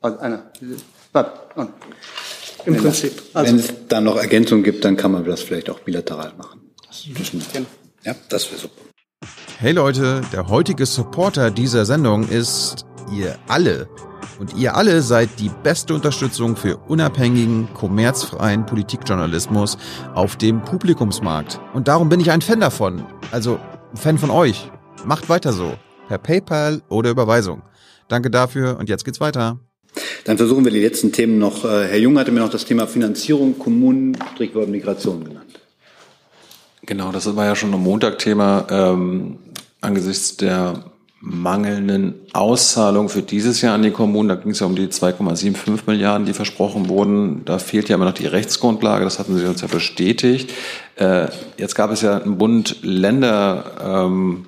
[0.00, 0.50] Also einer.
[2.64, 3.22] Im wenn Prinzip.
[3.34, 6.60] Also, wenn es da noch Ergänzungen gibt, dann kann man das vielleicht auch bilateral machen.
[6.86, 7.04] Das
[7.52, 7.66] genau.
[8.04, 8.80] Ja, das wäre super.
[9.58, 13.88] Hey Leute, der heutige Supporter dieser Sendung ist ihr alle.
[14.38, 19.76] Und ihr alle seid die beste Unterstützung für unabhängigen, kommerzfreien Politikjournalismus
[20.14, 21.60] auf dem Publikumsmarkt.
[21.74, 23.04] Und darum bin ich ein Fan davon.
[23.32, 23.60] Also
[23.92, 24.70] ein Fan von euch.
[25.04, 25.74] Macht weiter so.
[26.08, 27.60] Per PayPal oder Überweisung.
[28.08, 29.60] Danke dafür und jetzt geht's weiter.
[30.24, 31.66] Dann versuchen wir die letzten Themen noch.
[31.66, 35.59] Äh, Herr Jung hatte mir noch das Thema Finanzierung, Kommunen, Strichwort Migration genannt.
[36.90, 38.66] Genau, das war ja schon am Montag Thema.
[38.68, 39.38] Ähm,
[39.80, 40.86] angesichts der
[41.20, 45.82] mangelnden Auszahlung für dieses Jahr an die Kommunen, da ging es ja um die 2,75
[45.86, 47.44] Milliarden, die versprochen wurden.
[47.44, 50.52] Da fehlt ja immer noch die Rechtsgrundlage, das hatten Sie uns ja bestätigt.
[50.96, 51.28] Äh,
[51.58, 54.46] jetzt gab es ja ein Bund-Länder- ähm,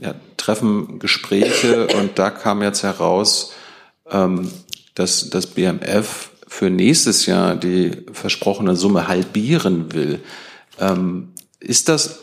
[0.00, 3.52] ja, Treffen, Gespräche und da kam jetzt heraus,
[4.10, 4.50] ähm,
[4.96, 10.18] dass das BMF für nächstes Jahr die versprochene Summe halbieren will.
[10.80, 11.28] Ähm,
[11.66, 12.20] ist das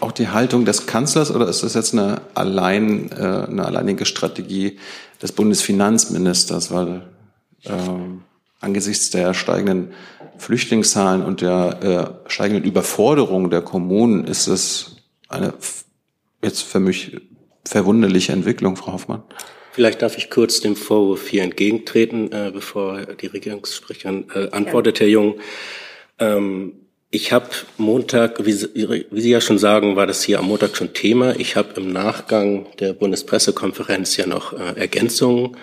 [0.00, 4.78] auch die Haltung des Kanzlers oder ist das jetzt eine, allein, äh, eine alleinige Strategie
[5.22, 6.70] des Bundesfinanzministers?
[6.70, 7.02] Weil
[7.64, 7.70] äh,
[8.60, 9.92] angesichts der steigenden
[10.36, 14.96] Flüchtlingszahlen und der äh, steigenden Überforderung der Kommunen ist es
[15.28, 15.54] eine
[16.42, 17.20] jetzt für mich
[17.64, 19.22] verwunderliche Entwicklung, Frau Hoffmann.
[19.72, 25.04] Vielleicht darf ich kurz dem Vorwurf hier entgegentreten, äh, bevor die Regierungssprecherin äh, antwortet, ja.
[25.04, 25.40] Herr Jung.
[26.18, 26.72] Ähm,
[27.10, 27.48] ich habe
[27.78, 28.68] Montag, wie Sie,
[29.10, 31.34] wie Sie ja schon sagen, war das hier am Montag schon Thema.
[31.38, 35.56] Ich habe im Nachgang der Bundespressekonferenz ja noch äh, Ergänzungen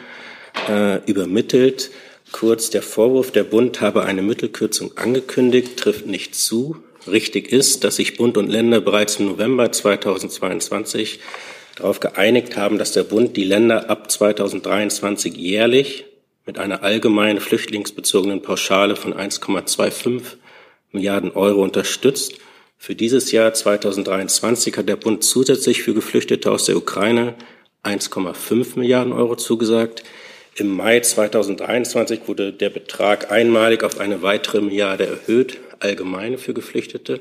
[0.67, 1.91] äh, übermittelt.
[2.31, 6.77] Kurz der Vorwurf, der Bund habe eine Mittelkürzung angekündigt, trifft nicht zu.
[7.07, 11.19] Richtig ist, dass sich Bund und Länder bereits im November 2022
[11.75, 16.05] darauf geeinigt haben, dass der Bund die Länder ab 2023 jährlich
[16.47, 20.37] mit einer allgemeinen flüchtlingsbezogenen Pauschale von 1,25
[20.95, 22.39] Milliarden Euro unterstützt.
[22.77, 27.35] Für dieses Jahr 2023 hat der Bund zusätzlich für Geflüchtete aus der Ukraine
[27.83, 30.03] 1,5 Milliarden Euro zugesagt.
[30.55, 37.19] Im Mai 2023 wurde der Betrag einmalig auf eine weitere Milliarde erhöht, allgemeine für Geflüchtete.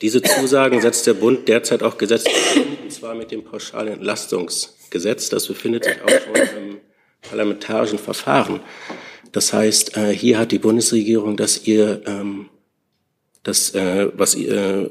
[0.00, 5.28] Diese Zusagen setzt der Bund derzeit auch gesetzlich um, und zwar mit dem Pauschalentlastungsgesetz.
[5.28, 6.80] Das befindet sich auch schon im
[7.22, 8.60] parlamentarischen Verfahren.
[9.32, 12.49] Das heißt, äh, hier hat die Bundesregierung das ihr ähm,
[13.42, 14.86] das, äh, was äh,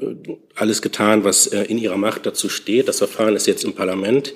[0.56, 2.88] alles getan, was äh, in ihrer Macht dazu steht.
[2.88, 4.34] Das Verfahren ist jetzt im Parlament.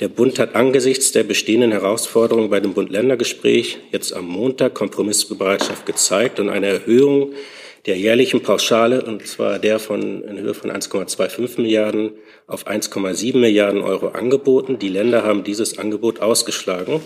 [0.00, 6.38] Der Bund hat angesichts der bestehenden Herausforderungen bei dem Bund-Länder-Gespräch jetzt am Montag Kompromissbereitschaft gezeigt
[6.38, 7.32] und eine Erhöhung
[7.86, 12.12] der jährlichen Pauschale, und zwar der von in Höhe von 1,25 Milliarden
[12.46, 14.78] auf 1,7 Milliarden Euro angeboten.
[14.78, 17.00] Die Länder haben dieses Angebot ausgeschlagen.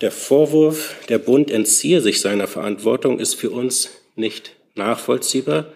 [0.00, 5.66] Der Vorwurf, der Bund entziehe sich seiner Verantwortung, ist für uns nicht nachvollziehbar.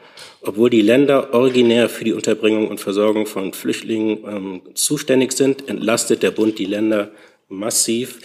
[0.40, 6.22] Obwohl die Länder originär für die Unterbringung und Versorgung von Flüchtlingen ähm, zuständig sind, entlastet
[6.22, 7.10] der Bund die Länder
[7.48, 8.18] massiv.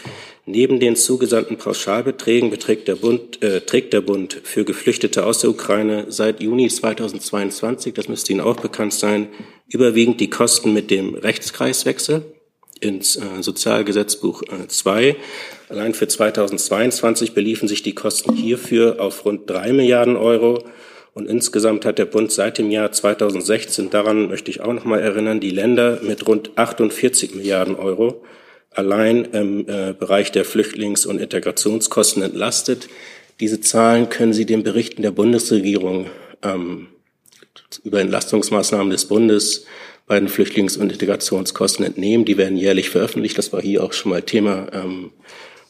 [0.46, 5.50] Neben den zugesandten Pauschalbeträgen beträgt der Bund, äh, trägt der Bund für Geflüchtete aus der
[5.50, 9.30] Ukraine seit Juni 2022, das müsste Ihnen auch bekannt sein,
[9.70, 12.26] überwiegend die Kosten mit dem Rechtskreiswechsel
[12.84, 15.04] ins äh, Sozialgesetzbuch 2.
[15.04, 15.16] Äh,
[15.70, 20.64] Allein für 2022 beliefen sich die Kosten hierfür auf rund drei Milliarden Euro.
[21.16, 25.00] Und insgesamt hat der Bund seit dem Jahr 2016, daran möchte ich auch noch mal
[25.00, 28.24] erinnern, die Länder mit rund 48 Milliarden Euro
[28.72, 32.88] allein im äh, Bereich der Flüchtlings- und Integrationskosten entlastet.
[33.40, 36.08] Diese Zahlen können Sie den Berichten der Bundesregierung
[36.42, 36.88] ähm,
[37.84, 39.66] über Entlastungsmaßnahmen des Bundes
[40.14, 42.24] bei den Flüchtlings- und Integrationskosten entnehmen.
[42.24, 43.36] Die werden jährlich veröffentlicht.
[43.36, 45.09] Das war hier auch schon mal Thema ähm,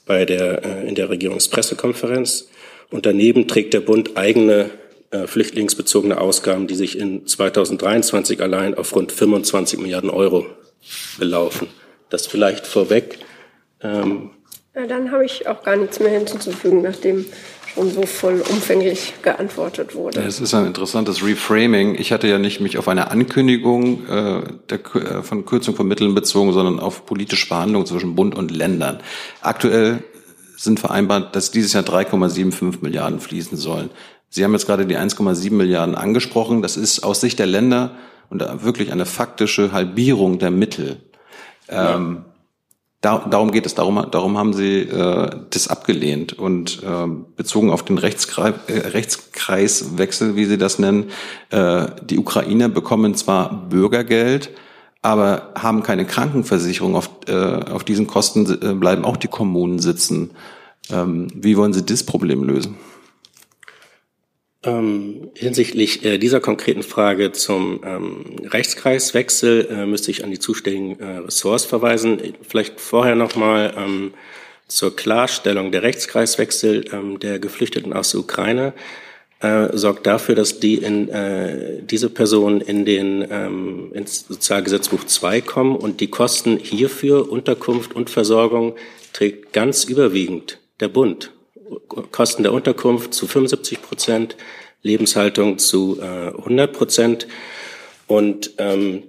[0.06, 2.50] bei der, äh, in der Regierungspressekonferenz.
[2.92, 4.70] Und daneben trägt der Bund eigene
[5.12, 10.46] äh, flüchtlingsbezogene Ausgaben, die sich in 2023 allein auf rund 25 Milliarden Euro
[11.18, 11.70] belaufen.
[12.10, 13.20] Das vielleicht vorweg.
[13.80, 14.32] Ähm,
[14.76, 17.26] ja, dann habe ich auch gar nichts mehr hinzuzufügen, nachdem
[17.74, 20.22] schon so vollumfänglich geantwortet wurde.
[20.22, 21.96] Es ist ein interessantes Reframing.
[21.96, 26.14] Ich hatte ja nicht mich auf eine Ankündigung äh, der, äh, von Kürzung von Mitteln
[26.14, 29.00] bezogen, sondern auf politische Verhandlungen zwischen Bund und Ländern.
[29.42, 30.04] Aktuell
[30.56, 33.90] sind vereinbart, dass dieses Jahr 3,75 Milliarden fließen sollen.
[34.30, 36.62] Sie haben jetzt gerade die 1,7 Milliarden angesprochen.
[36.62, 37.92] Das ist aus Sicht der Länder
[38.30, 40.98] und wirklich eine faktische Halbierung der Mittel.
[41.70, 41.96] Ja.
[41.96, 42.26] Ähm,
[43.04, 43.76] da, darum geht es.
[43.76, 50.38] Darum, darum haben sie äh, das abgelehnt und äh, bezogen auf den Rechtskreis, äh, Rechtskreiswechsel,
[50.38, 51.12] wie sie das nennen.
[51.50, 54.52] Äh, die Ukrainer bekommen zwar Bürgergeld,
[55.02, 56.96] aber haben keine Krankenversicherung.
[56.96, 60.32] Auf, äh, auf diesen Kosten äh, bleiben auch die Kommunen sitzen.
[60.90, 62.78] Ähm, wie wollen Sie das Problem lösen?
[64.66, 71.00] Ähm, hinsichtlich äh, dieser konkreten Frage zum ähm, Rechtskreiswechsel äh, müsste ich an die zuständigen
[71.02, 72.22] äh, Ressorts verweisen.
[72.48, 74.14] Vielleicht vorher nochmal ähm,
[74.68, 75.74] zur Klarstellung.
[75.74, 78.74] Der Rechtskreiswechsel ähm, der Geflüchteten aus der Ukraine
[79.42, 85.42] äh, sorgt dafür, dass die in, äh, diese Personen in den, ähm, ins Sozialgesetzbuch 2
[85.42, 88.76] kommen und die Kosten hierfür, Unterkunft und Versorgung,
[89.12, 91.33] trägt ganz überwiegend der Bund.
[92.12, 94.36] Kosten der Unterkunft zu 75 Prozent,
[94.82, 97.28] Lebenshaltung zu äh, 100 Prozent.
[98.08, 99.04] Und ähm,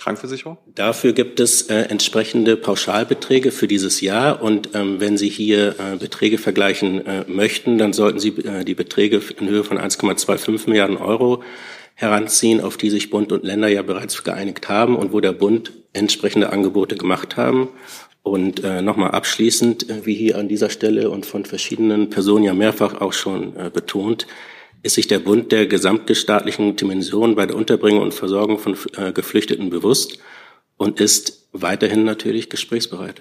[0.00, 0.56] Krankenversicherung?
[0.74, 4.42] Dafür gibt es äh, entsprechende Pauschalbeträge für dieses Jahr.
[4.42, 8.74] Und ähm, wenn Sie hier äh, Beträge vergleichen äh, möchten, dann sollten Sie äh, die
[8.74, 11.42] Beträge in Höhe von 1,25 Milliarden Euro
[11.94, 15.72] heranziehen, auf die sich Bund und Länder ja bereits geeinigt haben und wo der Bund
[15.92, 17.68] entsprechende Angebote gemacht haben.
[18.22, 22.54] Und äh, nochmal abschließend, äh, wie hier an dieser Stelle und von verschiedenen Personen ja
[22.54, 24.26] mehrfach auch schon äh, betont,
[24.82, 29.70] ist sich der Bund der gesamtstaatlichen Dimension bei der Unterbringung und Versorgung von äh, Geflüchteten
[29.70, 30.18] bewusst
[30.76, 33.20] und ist weiterhin natürlich gesprächsbereit.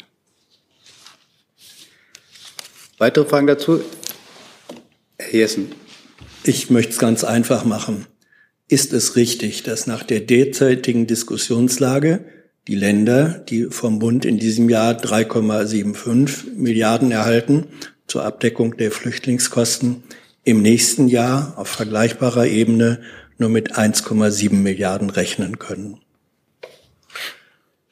[2.98, 3.82] Weitere Fragen dazu?
[5.18, 5.72] Herr Jessen.
[6.44, 8.08] Ich möchte es ganz einfach machen.
[8.68, 12.26] Ist es richtig, dass nach der derzeitigen Diskussionslage
[12.70, 17.66] die Länder, die vom Bund in diesem Jahr 3,75 Milliarden erhalten
[18.06, 20.04] zur Abdeckung der Flüchtlingskosten,
[20.44, 23.02] im nächsten Jahr auf vergleichbarer Ebene
[23.40, 25.98] nur mit 1,7 Milliarden rechnen können.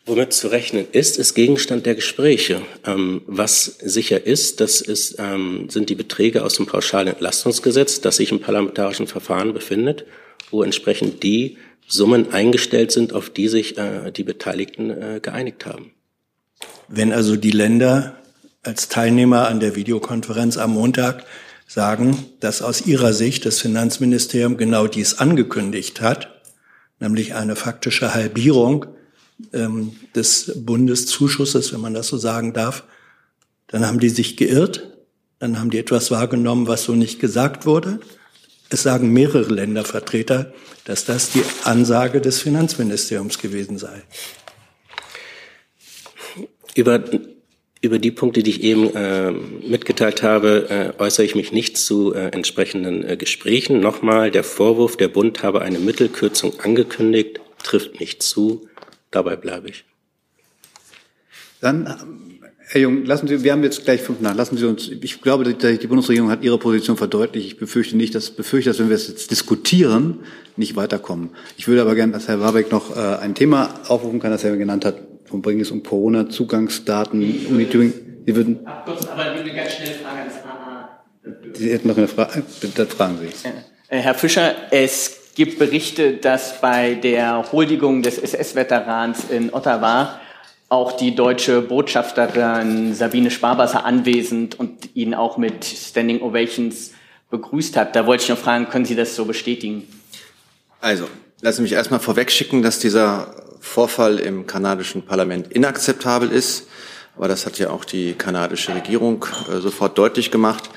[0.05, 2.61] Womit zu rechnen ist, ist Gegenstand der Gespräche.
[2.85, 8.31] Ähm, was sicher ist, das ist, ähm, sind die Beträge aus dem Pauschalentlastungsgesetz, das sich
[8.31, 10.05] im parlamentarischen Verfahren befindet,
[10.51, 11.57] wo entsprechend die
[11.87, 15.91] Summen eingestellt sind, auf die sich äh, die Beteiligten äh, geeinigt haben.
[16.87, 18.17] Wenn also die Länder
[18.63, 21.23] als Teilnehmer an der Videokonferenz am Montag
[21.67, 26.29] sagen, dass aus ihrer Sicht das Finanzministerium genau dies angekündigt hat,
[26.99, 28.87] nämlich eine faktische Halbierung
[29.53, 32.83] ähm, des Bundeszuschusses, wenn man das so sagen darf,
[33.67, 34.97] dann haben die sich geirrt,
[35.39, 37.99] dann haben die etwas wahrgenommen, was so nicht gesagt wurde.
[38.69, 40.53] Es sagen mehrere Ländervertreter,
[40.85, 44.01] dass das die Ansage des Finanzministeriums gewesen sei.
[46.75, 47.03] Über,
[47.81, 52.13] über die Punkte, die ich eben äh, mitgeteilt habe, äh, äußere ich mich nicht zu
[52.13, 53.79] äh, entsprechenden äh, Gesprächen.
[53.79, 58.67] Nochmal, der Vorwurf, der Bund habe eine Mittelkürzung angekündigt, trifft nicht zu.
[59.11, 59.85] Dabei bleibe ich.
[61.61, 62.26] Dann
[62.69, 64.35] Herr Jung, lassen Sie, wir haben jetzt gleich fünf nach.
[64.35, 67.47] Lassen Sie uns, ich glaube, die Bundesregierung hat ihre Position verdeutlicht.
[67.47, 70.19] Ich befürchte nicht, dass, befürchte, dass wenn wir es jetzt diskutieren,
[70.57, 71.29] nicht weiterkommen.
[71.55, 74.57] Ich würde aber gerne, dass Herr Warbeck noch äh, ein Thema aufrufen kann, das er
[74.57, 74.95] genannt hat.
[75.23, 77.93] Von bringen es um Corona-Zugangsdaten, Uni Thüringen.
[78.25, 78.59] Sie würden.
[78.85, 81.03] Kurz, aber eine ganz schnelle Frage ans AA.
[81.53, 82.43] Sie hätten noch eine Frage.
[82.59, 83.47] Bitte fragen Sie.
[83.87, 90.19] Äh, Herr Fischer, es gibt Berichte, dass bei der Huldigung des SS-Veterans in Ottawa
[90.69, 96.91] auch die deutsche Botschafterin Sabine Sparwasser anwesend und ihn auch mit Standing Ovations
[97.29, 97.95] begrüßt hat.
[97.95, 99.87] Da wollte ich noch fragen, können Sie das so bestätigen?
[100.81, 101.05] Also,
[101.41, 106.67] lassen Sie mich erstmal vorwegschicken, dass dieser Vorfall im kanadischen Parlament inakzeptabel ist.
[107.15, 110.69] Aber das hat ja auch die kanadische Regierung äh, sofort deutlich gemacht.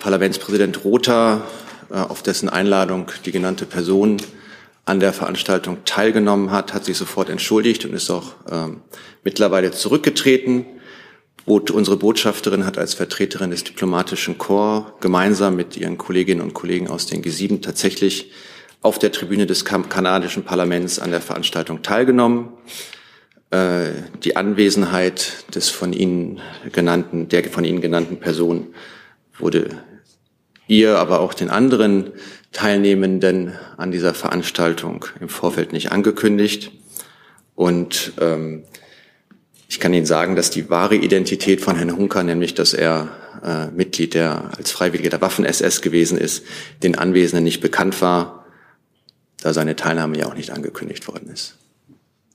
[0.00, 1.42] Parlamentspräsident Rotha,
[1.90, 4.18] äh, auf dessen Einladung die genannte Person
[4.86, 8.82] an der Veranstaltung teilgenommen hat, hat sich sofort entschuldigt und ist auch ähm,
[9.22, 10.66] mittlerweile zurückgetreten.
[11.46, 16.88] Und unsere Botschafterin hat als Vertreterin des diplomatischen Korps gemeinsam mit ihren Kolleginnen und Kollegen
[16.88, 18.30] aus den G7 tatsächlich
[18.80, 22.50] auf der Tribüne des kanadischen Parlaments an der Veranstaltung teilgenommen.
[23.50, 23.90] Äh,
[24.22, 26.40] die Anwesenheit des von Ihnen
[26.72, 28.74] genannten, der von Ihnen genannten Person
[29.38, 29.82] wurde
[30.66, 32.12] ihr, aber auch den anderen
[32.54, 36.70] Teilnehmenden an dieser Veranstaltung im Vorfeld nicht angekündigt.
[37.54, 38.64] Und ähm,
[39.68, 43.10] ich kann Ihnen sagen, dass die wahre Identität von Herrn Hunker, nämlich dass er
[43.44, 46.44] äh, Mitglied der als Freiwilliger der Waffen-SS gewesen ist,
[46.82, 48.46] den Anwesenden nicht bekannt war,
[49.42, 51.56] da seine Teilnahme ja auch nicht angekündigt worden ist.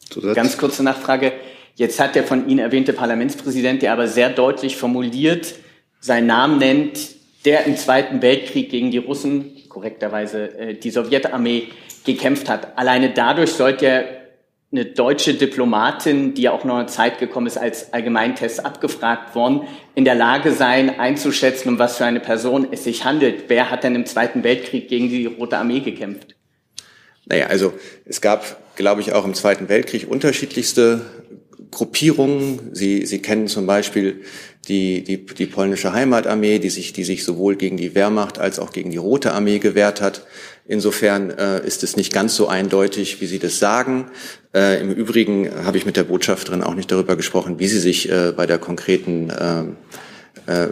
[0.10, 0.36] Zusatz?
[0.36, 1.34] Ganz kurze Nachfrage.
[1.76, 5.56] Jetzt hat der von Ihnen erwähnte Parlamentspräsident, der aber sehr deutlich formuliert
[6.02, 7.00] seinen Namen nennt,
[7.46, 11.70] der im Zweiten Weltkrieg gegen die Russen korrekterweise äh, die Sowjetarmee
[12.06, 12.78] gekämpft hat.
[12.78, 14.02] Alleine dadurch sollte ja
[14.72, 19.62] eine deutsche Diplomatin, die ja auch noch eine Zeit gekommen ist, als Allgemeintest abgefragt worden,
[19.96, 23.46] in der Lage sein, einzuschätzen, um was für eine Person es sich handelt.
[23.48, 26.36] Wer hat denn im Zweiten Weltkrieg gegen die Rote Armee gekämpft?
[27.26, 27.74] Naja, also
[28.06, 31.02] es gab, glaube ich, auch im Zweiten Weltkrieg unterschiedlichste
[31.72, 32.70] Gruppierungen.
[32.74, 34.22] Sie, Sie kennen zum Beispiel
[34.70, 38.72] die, die, die polnische Heimatarmee, die sich, die sich sowohl gegen die Wehrmacht als auch
[38.72, 40.26] gegen die Rote Armee gewehrt hat.
[40.68, 44.12] Insofern äh, ist es nicht ganz so eindeutig, wie Sie das sagen.
[44.54, 48.12] Äh, Im Übrigen habe ich mit der Botschafterin auch nicht darüber gesprochen, wie sie sich
[48.12, 49.64] äh, bei der konkreten äh,
[50.52, 50.70] äh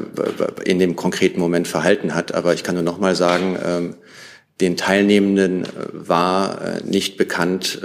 [0.65, 2.35] in dem konkreten Moment verhalten hat.
[2.35, 3.95] Aber ich kann nur noch mal sagen, äh,
[4.61, 7.81] den Teilnehmenden war äh, nicht bekannt,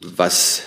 [0.00, 0.62] was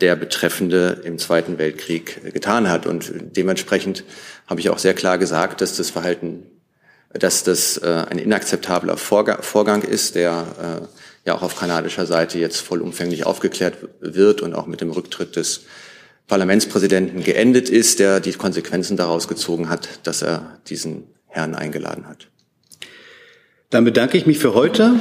[0.00, 2.86] der Betreffende im Zweiten Weltkrieg getan hat.
[2.86, 4.04] Und dementsprechend
[4.46, 6.44] habe ich auch sehr klar gesagt, dass das Verhalten,
[7.12, 10.86] dass das äh, ein inakzeptabler Vorgang ist, der äh,
[11.26, 15.64] ja auch auf kanadischer Seite jetzt vollumfänglich aufgeklärt wird und auch mit dem Rücktritt des
[16.28, 22.28] Parlamentspräsidenten geendet ist, der die Konsequenzen daraus gezogen hat, dass er diesen Herrn eingeladen hat.
[23.70, 24.94] Dann bedanke ich mich für heute.